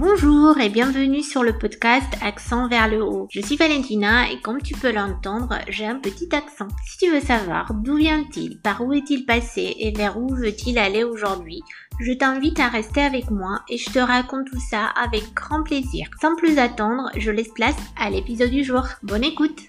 Bonjour 0.00 0.58
et 0.58 0.70
bienvenue 0.70 1.22
sur 1.22 1.42
le 1.42 1.58
podcast 1.58 2.08
Accent 2.22 2.68
vers 2.68 2.88
le 2.88 3.02
haut. 3.02 3.28
Je 3.30 3.42
suis 3.42 3.56
Valentina 3.56 4.30
et 4.32 4.40
comme 4.40 4.62
tu 4.62 4.72
peux 4.72 4.90
l'entendre, 4.90 5.58
j'ai 5.68 5.84
un 5.84 5.96
petit 5.96 6.34
accent. 6.34 6.68
Si 6.86 6.96
tu 6.96 7.12
veux 7.12 7.20
savoir 7.20 7.74
d'où 7.74 7.96
vient-il, 7.96 8.58
par 8.60 8.80
où 8.80 8.94
est-il 8.94 9.26
passé 9.26 9.76
et 9.78 9.92
vers 9.92 10.16
où 10.16 10.34
veut-il 10.34 10.78
aller 10.78 11.04
aujourd'hui, 11.04 11.60
je 12.00 12.14
t'invite 12.14 12.58
à 12.60 12.68
rester 12.68 13.02
avec 13.02 13.30
moi 13.30 13.60
et 13.68 13.76
je 13.76 13.90
te 13.90 13.98
raconte 13.98 14.46
tout 14.46 14.60
ça 14.70 14.86
avec 14.86 15.34
grand 15.34 15.62
plaisir. 15.62 16.08
Sans 16.18 16.34
plus 16.34 16.56
attendre, 16.56 17.10
je 17.18 17.30
laisse 17.30 17.52
place 17.54 17.76
à 17.98 18.08
l'épisode 18.08 18.50
du 18.50 18.64
jour. 18.64 18.86
Bonne 19.02 19.24
écoute 19.24 19.66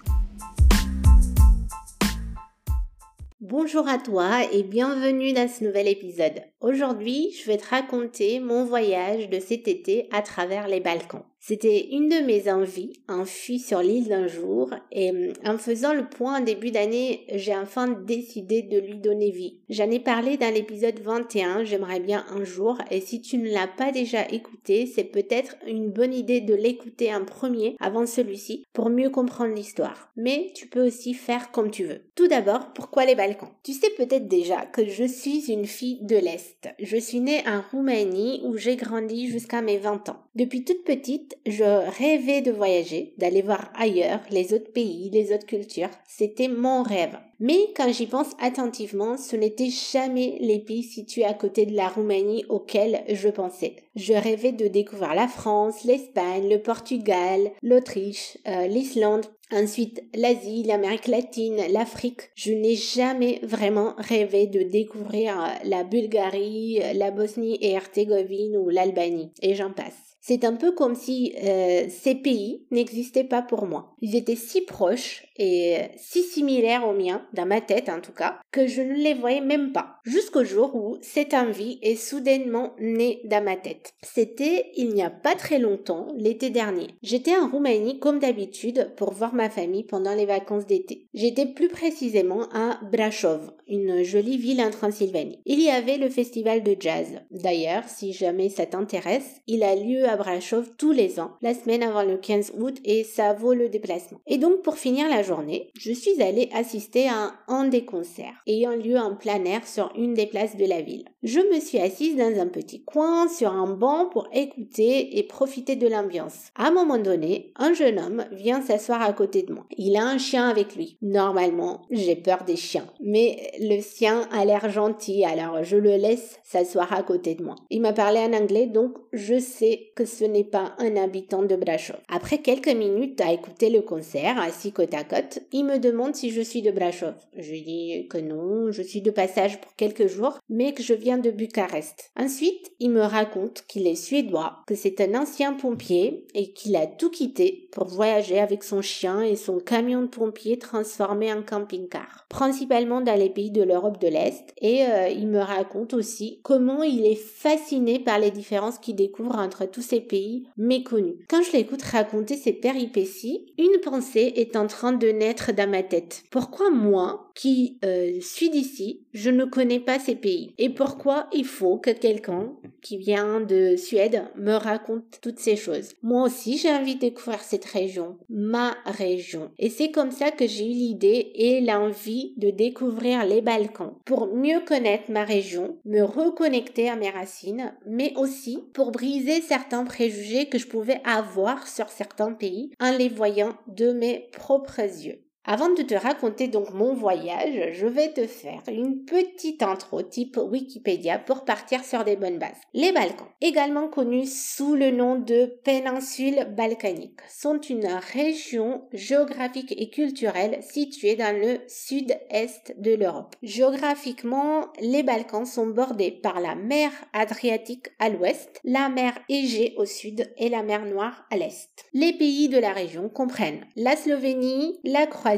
Bonjour 3.44 3.88
à 3.88 3.98
toi 3.98 4.44
et 4.52 4.62
bienvenue 4.62 5.32
dans 5.32 5.48
ce 5.48 5.64
nouvel 5.64 5.88
épisode. 5.88 6.44
Aujourd'hui, 6.60 7.32
je 7.32 7.44
vais 7.50 7.56
te 7.56 7.68
raconter 7.68 8.38
mon 8.38 8.64
voyage 8.64 9.28
de 9.30 9.40
cet 9.40 9.66
été 9.66 10.08
à 10.12 10.22
travers 10.22 10.68
les 10.68 10.78
Balkans. 10.78 11.24
C'était 11.44 11.88
une 11.90 12.08
de 12.08 12.24
mes 12.24 12.48
envies, 12.48 12.92
fui 13.26 13.58
sur 13.58 13.80
l'île 13.80 14.06
d'un 14.06 14.28
jour, 14.28 14.70
et 14.92 15.10
hum, 15.10 15.32
en 15.44 15.58
faisant 15.58 15.92
le 15.92 16.08
point 16.08 16.38
en 16.38 16.44
début 16.44 16.70
d'année, 16.70 17.24
j'ai 17.34 17.52
enfin 17.56 17.88
décidé 17.88 18.62
de 18.62 18.78
lui 18.78 18.98
donner 18.98 19.32
vie. 19.32 19.58
J'en 19.68 19.90
ai 19.90 19.98
parlé 19.98 20.36
dans 20.36 20.54
l'épisode 20.54 21.00
21, 21.00 21.64
j'aimerais 21.64 21.98
bien 21.98 22.24
un 22.30 22.44
jour, 22.44 22.78
et 22.92 23.00
si 23.00 23.20
tu 23.20 23.38
ne 23.38 23.50
l'as 23.50 23.66
pas 23.66 23.90
déjà 23.90 24.28
écouté, 24.28 24.86
c'est 24.86 25.02
peut-être 25.02 25.56
une 25.66 25.90
bonne 25.90 26.14
idée 26.14 26.40
de 26.40 26.54
l'écouter 26.54 27.12
en 27.12 27.24
premier 27.24 27.74
avant 27.80 28.06
celui-ci 28.06 28.64
pour 28.72 28.88
mieux 28.88 29.10
comprendre 29.10 29.52
l'histoire. 29.52 30.12
Mais 30.16 30.52
tu 30.54 30.68
peux 30.68 30.86
aussi 30.86 31.12
faire 31.12 31.50
comme 31.50 31.72
tu 31.72 31.82
veux. 31.84 32.02
Tout 32.14 32.28
d'abord, 32.28 32.72
pourquoi 32.72 33.04
les 33.04 33.16
Balkans? 33.16 33.50
Tu 33.64 33.72
sais 33.72 33.90
peut-être 33.96 34.28
déjà 34.28 34.64
que 34.66 34.88
je 34.88 35.04
suis 35.04 35.50
une 35.50 35.66
fille 35.66 35.98
de 36.02 36.16
l'Est. 36.16 36.68
Je 36.78 36.98
suis 36.98 37.18
née 37.18 37.42
en 37.48 37.62
Roumanie 37.72 38.42
où 38.44 38.56
j'ai 38.56 38.76
grandi 38.76 39.28
jusqu'à 39.28 39.60
mes 39.60 39.78
20 39.78 40.08
ans. 40.08 40.22
Depuis 40.34 40.64
toute 40.64 40.84
petite, 40.84 41.31
je 41.46 41.64
rêvais 41.98 42.42
de 42.42 42.52
voyager, 42.52 43.14
d'aller 43.18 43.42
voir 43.42 43.70
ailleurs 43.74 44.20
les 44.30 44.54
autres 44.54 44.72
pays, 44.72 45.10
les 45.10 45.32
autres 45.32 45.46
cultures. 45.46 45.90
C'était 46.06 46.48
mon 46.48 46.82
rêve. 46.82 47.18
Mais 47.40 47.68
quand 47.76 47.92
j'y 47.92 48.06
pense 48.06 48.30
attentivement, 48.40 49.16
ce 49.16 49.34
n'était 49.36 49.70
jamais 49.70 50.38
les 50.40 50.60
pays 50.60 50.84
situés 50.84 51.24
à 51.24 51.34
côté 51.34 51.66
de 51.66 51.74
la 51.74 51.88
Roumanie 51.88 52.44
auxquels 52.48 53.02
je 53.08 53.28
pensais. 53.28 53.76
Je 53.96 54.12
rêvais 54.12 54.52
de 54.52 54.68
découvrir 54.68 55.14
la 55.14 55.28
France, 55.28 55.84
l'Espagne, 55.84 56.48
le 56.48 56.62
Portugal, 56.62 57.50
l'Autriche, 57.62 58.38
euh, 58.46 58.66
l'Islande, 58.66 59.26
Ensuite, 59.54 60.02
l'Asie, 60.14 60.62
l'Amérique 60.62 61.08
latine, 61.08 61.60
l'Afrique. 61.70 62.30
Je 62.34 62.52
n'ai 62.52 62.74
jamais 62.74 63.38
vraiment 63.42 63.92
rêvé 63.98 64.46
de 64.46 64.62
découvrir 64.62 65.38
euh, 65.38 65.48
la 65.64 65.84
Bulgarie, 65.84 66.80
la 66.94 67.10
Bosnie 67.10 67.56
et 67.56 67.72
Herzégovine 67.72 68.56
ou 68.56 68.70
l'Albanie. 68.70 69.30
Et 69.42 69.54
j'en 69.54 69.70
passe. 69.70 70.11
C'est 70.24 70.44
un 70.44 70.54
peu 70.54 70.70
comme 70.70 70.94
si 70.94 71.34
euh, 71.42 71.86
ces 71.88 72.14
pays 72.14 72.64
n'existaient 72.70 73.24
pas 73.24 73.42
pour 73.42 73.66
moi. 73.66 73.96
Ils 74.00 74.14
étaient 74.14 74.36
si 74.36 74.60
proches 74.60 75.26
et 75.36 75.78
si 75.96 76.22
similaires 76.22 76.86
aux 76.86 76.92
miens, 76.92 77.26
dans 77.32 77.46
ma 77.46 77.60
tête 77.60 77.88
en 77.88 78.00
tout 78.00 78.12
cas, 78.12 78.38
que 78.52 78.68
je 78.68 78.82
ne 78.82 78.94
les 78.94 79.14
voyais 79.14 79.40
même 79.40 79.72
pas. 79.72 79.96
Jusqu'au 80.04 80.44
jour 80.44 80.76
où 80.76 80.96
cette 81.00 81.34
envie 81.34 81.80
est 81.82 81.96
soudainement 81.96 82.74
née 82.78 83.20
dans 83.24 83.42
ma 83.42 83.56
tête. 83.56 83.94
C'était 84.02 84.70
il 84.76 84.90
n'y 84.90 85.02
a 85.02 85.10
pas 85.10 85.34
très 85.34 85.58
longtemps, 85.58 86.06
l'été 86.16 86.50
dernier. 86.50 86.88
J'étais 87.02 87.36
en 87.36 87.48
Roumanie 87.48 87.98
comme 87.98 88.20
d'habitude 88.20 88.92
pour 88.96 89.12
voir 89.12 89.34
ma 89.34 89.50
famille 89.50 89.84
pendant 89.84 90.14
les 90.14 90.26
vacances 90.26 90.66
d'été. 90.66 91.08
J'étais 91.14 91.46
plus 91.46 91.68
précisément 91.68 92.42
à 92.52 92.78
Brasov, 92.92 93.50
une 93.66 94.04
jolie 94.04 94.38
ville 94.38 94.62
en 94.62 94.70
Transylvanie. 94.70 95.40
Il 95.46 95.60
y 95.60 95.70
avait 95.70 95.98
le 95.98 96.08
festival 96.08 96.62
de 96.62 96.76
jazz. 96.78 97.08
D'ailleurs, 97.32 97.88
si 97.88 98.12
jamais 98.12 98.50
ça 98.50 98.66
t'intéresse, 98.66 99.40
il 99.48 99.64
a 99.64 99.74
lieu 99.74 100.08
Brasov 100.16 100.70
tous 100.76 100.92
les 100.92 101.20
ans, 101.20 101.32
la 101.42 101.54
semaine 101.54 101.82
avant 101.82 102.02
le 102.02 102.16
15 102.16 102.52
août 102.58 102.78
et 102.84 103.04
ça 103.04 103.32
vaut 103.32 103.54
le 103.54 103.68
déplacement. 103.68 104.20
Et 104.26 104.38
donc 104.38 104.62
pour 104.62 104.76
finir 104.76 105.08
la 105.08 105.22
journée, 105.22 105.70
je 105.78 105.92
suis 105.92 106.22
allée 106.22 106.48
assister 106.54 107.08
à 107.08 107.32
un 107.48 107.66
des 107.66 107.84
concerts 107.84 108.34
ayant 108.46 108.74
lieu 108.76 108.98
en 108.98 109.14
plein 109.14 109.44
air 109.44 109.66
sur 109.66 109.92
une 109.96 110.14
des 110.14 110.26
places 110.26 110.56
de 110.56 110.66
la 110.66 110.80
ville. 110.80 111.04
Je 111.22 111.40
me 111.40 111.60
suis 111.60 111.78
assise 111.78 112.16
dans 112.16 112.40
un 112.40 112.46
petit 112.46 112.82
coin 112.82 113.28
sur 113.28 113.52
un 113.52 113.68
banc 113.68 114.06
pour 114.06 114.28
écouter 114.32 115.18
et 115.18 115.22
profiter 115.22 115.76
de 115.76 115.86
l'ambiance. 115.86 116.50
À 116.56 116.68
un 116.68 116.72
moment 116.72 116.98
donné, 116.98 117.52
un 117.56 117.72
jeune 117.72 117.98
homme 117.98 118.24
vient 118.32 118.60
s'asseoir 118.60 119.02
à 119.02 119.12
côté 119.12 119.42
de 119.42 119.52
moi. 119.52 119.66
Il 119.76 119.96
a 119.96 120.04
un 120.04 120.18
chien 120.18 120.48
avec 120.48 120.76
lui. 120.76 120.96
Normalement, 121.02 121.82
j'ai 121.90 122.16
peur 122.16 122.44
des 122.44 122.56
chiens, 122.56 122.86
mais 123.00 123.52
le 123.60 123.80
sien 123.80 124.28
a 124.32 124.44
l'air 124.44 124.70
gentil 124.70 125.24
alors 125.24 125.62
je 125.62 125.76
le 125.76 125.96
laisse 125.96 126.38
s'asseoir 126.44 126.92
à 126.92 127.02
côté 127.02 127.34
de 127.34 127.44
moi. 127.44 127.56
Il 127.70 127.80
m'a 127.80 127.92
parlé 127.92 128.20
en 128.20 128.32
anglais 128.32 128.66
donc 128.66 128.94
je 129.12 129.38
sais 129.38 129.92
que 129.96 130.01
ce 130.04 130.24
n'est 130.24 130.44
pas 130.44 130.74
un 130.78 130.96
habitant 130.96 131.42
de 131.42 131.56
Brasov. 131.56 131.96
Après 132.08 132.38
quelques 132.38 132.74
minutes 132.74 133.20
à 133.20 133.32
écouter 133.32 133.70
le 133.70 133.82
concert, 133.82 134.40
assis 134.40 134.72
côte 134.72 134.94
à 134.94 135.04
côte, 135.04 135.40
il 135.52 135.64
me 135.64 135.78
demande 135.78 136.14
si 136.14 136.30
je 136.30 136.40
suis 136.40 136.62
de 136.62 136.70
Brasov. 136.70 137.14
Je 137.36 137.52
dis 137.52 138.06
que 138.08 138.18
non, 138.18 138.70
je 138.70 138.82
suis 138.82 139.00
de 139.00 139.10
passage 139.10 139.60
pour 139.60 139.74
quelques 139.76 140.06
jours, 140.06 140.38
mais 140.48 140.72
que 140.72 140.82
je 140.82 140.94
viens 140.94 141.18
de 141.18 141.30
Bucarest. 141.30 142.10
Ensuite, 142.18 142.72
il 142.80 142.90
me 142.90 143.02
raconte 143.02 143.64
qu'il 143.68 143.86
est 143.86 143.94
suédois, 143.94 144.58
que 144.66 144.74
c'est 144.74 145.00
un 145.00 145.20
ancien 145.20 145.52
pompier 145.54 146.26
et 146.34 146.52
qu'il 146.52 146.76
a 146.76 146.86
tout 146.86 147.10
quitté 147.10 147.68
pour 147.72 147.86
voyager 147.86 148.38
avec 148.38 148.64
son 148.64 148.82
chien 148.82 149.22
et 149.22 149.36
son 149.36 149.58
camion 149.58 150.02
de 150.02 150.06
pompier 150.06 150.58
transformé 150.58 151.32
en 151.32 151.42
camping-car, 151.42 152.26
principalement 152.28 153.00
dans 153.00 153.18
les 153.18 153.30
pays 153.30 153.50
de 153.50 153.62
l'Europe 153.62 154.00
de 154.00 154.08
l'Est. 154.08 154.52
Et 154.60 154.84
euh, 154.84 155.08
il 155.08 155.28
me 155.28 155.40
raconte 155.40 155.94
aussi 155.94 156.40
comment 156.42 156.82
il 156.82 157.06
est 157.06 157.16
fasciné 157.16 157.98
par 157.98 158.18
les 158.18 158.30
différences 158.30 158.78
qu'il 158.78 158.96
découvre 158.96 159.38
entre 159.38 159.66
tous 159.66 159.91
ces 159.92 160.00
pays 160.00 160.48
méconnus. 160.56 161.16
Quand 161.28 161.42
je 161.42 161.52
l'écoute 161.52 161.82
raconter 161.82 162.36
ses 162.36 162.54
péripéties, 162.54 163.52
une 163.58 163.78
pensée 163.82 164.32
est 164.36 164.56
en 164.56 164.66
train 164.66 164.92
de 164.92 165.08
naître 165.08 165.52
dans 165.52 165.68
ma 165.68 165.82
tête. 165.82 166.22
Pourquoi 166.30 166.70
moi, 166.70 167.30
qui 167.34 167.78
euh, 167.84 168.18
suis 168.20 168.48
d'ici, 168.48 169.02
je 169.12 169.30
ne 169.30 169.44
connais 169.44 169.80
pas 169.80 169.98
ces 169.98 170.14
pays? 170.14 170.54
Et 170.56 170.70
pourquoi 170.70 171.26
il 171.32 171.44
faut 171.44 171.76
que 171.76 171.90
quelqu'un 171.90 172.52
qui 172.80 172.96
vient 172.96 173.40
de 173.40 173.76
Suède 173.76 174.24
me 174.36 174.54
raconte 174.54 175.18
toutes 175.20 175.38
ces 175.38 175.56
choses? 175.56 175.90
Moi 176.02 176.24
aussi, 176.24 176.56
j'ai 176.56 176.70
envie 176.70 176.94
de 176.94 177.00
découvrir 177.00 177.40
cette 177.40 177.66
région, 177.66 178.16
ma 178.30 178.74
région. 178.86 179.50
Et 179.58 179.68
c'est 179.68 179.90
comme 179.90 180.10
ça 180.10 180.30
que 180.30 180.46
j'ai 180.46 180.64
eu 180.64 180.74
l'idée 180.74 181.32
et 181.34 181.60
l'envie 181.60 182.32
de 182.38 182.50
découvrir 182.50 183.26
les 183.26 183.42
Balkans 183.42 183.92
pour 184.06 184.34
mieux 184.34 184.60
connaître 184.66 185.10
ma 185.10 185.24
région, 185.24 185.76
me 185.84 186.02
reconnecter 186.02 186.88
à 186.88 186.96
mes 186.96 187.10
racines, 187.10 187.74
mais 187.86 188.14
aussi 188.16 188.58
pour 188.72 188.90
briser 188.90 189.42
certains 189.42 189.81
préjugés 189.84 190.48
que 190.48 190.58
je 190.58 190.66
pouvais 190.66 191.00
avoir 191.04 191.66
sur 191.66 191.88
certains 191.88 192.32
pays 192.32 192.72
en 192.80 192.96
les 192.96 193.08
voyant 193.08 193.56
de 193.66 193.92
mes 193.92 194.28
propres 194.32 194.80
yeux. 194.80 195.21
Avant 195.44 195.70
de 195.70 195.82
te 195.82 195.94
raconter 195.94 196.46
donc 196.46 196.72
mon 196.72 196.94
voyage, 196.94 197.72
je 197.72 197.86
vais 197.88 198.12
te 198.12 198.28
faire 198.28 198.62
une 198.68 199.04
petite 199.04 199.60
intro 199.64 200.00
type 200.00 200.36
Wikipédia 200.36 201.18
pour 201.18 201.44
partir 201.44 201.84
sur 201.84 202.04
des 202.04 202.14
bonnes 202.14 202.38
bases. 202.38 202.60
Les 202.74 202.92
Balkans, 202.92 203.26
également 203.40 203.88
connus 203.88 204.32
sous 204.32 204.76
le 204.76 204.92
nom 204.92 205.18
de 205.18 205.46
péninsule 205.64 206.46
balkanique, 206.56 207.18
sont 207.28 207.60
une 207.60 207.88
région 208.14 208.84
géographique 208.92 209.74
et 209.76 209.90
culturelle 209.90 210.62
située 210.62 211.16
dans 211.16 211.36
le 211.36 211.58
sud-est 211.66 212.76
de 212.78 212.94
l'Europe. 212.94 213.34
Géographiquement, 213.42 214.68
les 214.80 215.02
Balkans 215.02 215.44
sont 215.44 215.66
bordés 215.66 216.12
par 216.12 216.40
la 216.40 216.54
mer 216.54 216.92
Adriatique 217.12 217.88
à 217.98 218.10
l'ouest, 218.10 218.60
la 218.62 218.88
mer 218.88 219.18
Égée 219.28 219.74
au 219.76 219.86
sud 219.86 220.32
et 220.38 220.48
la 220.48 220.62
mer 220.62 220.86
Noire 220.86 221.26
à 221.32 221.36
l'est. 221.36 221.84
Les 221.94 222.12
pays 222.12 222.48
de 222.48 222.58
la 222.58 222.72
région 222.72 223.08
comprennent 223.08 223.66
la 223.74 223.96
Slovénie, 223.96 224.78
la 224.84 225.06
Croatie, 225.06 225.31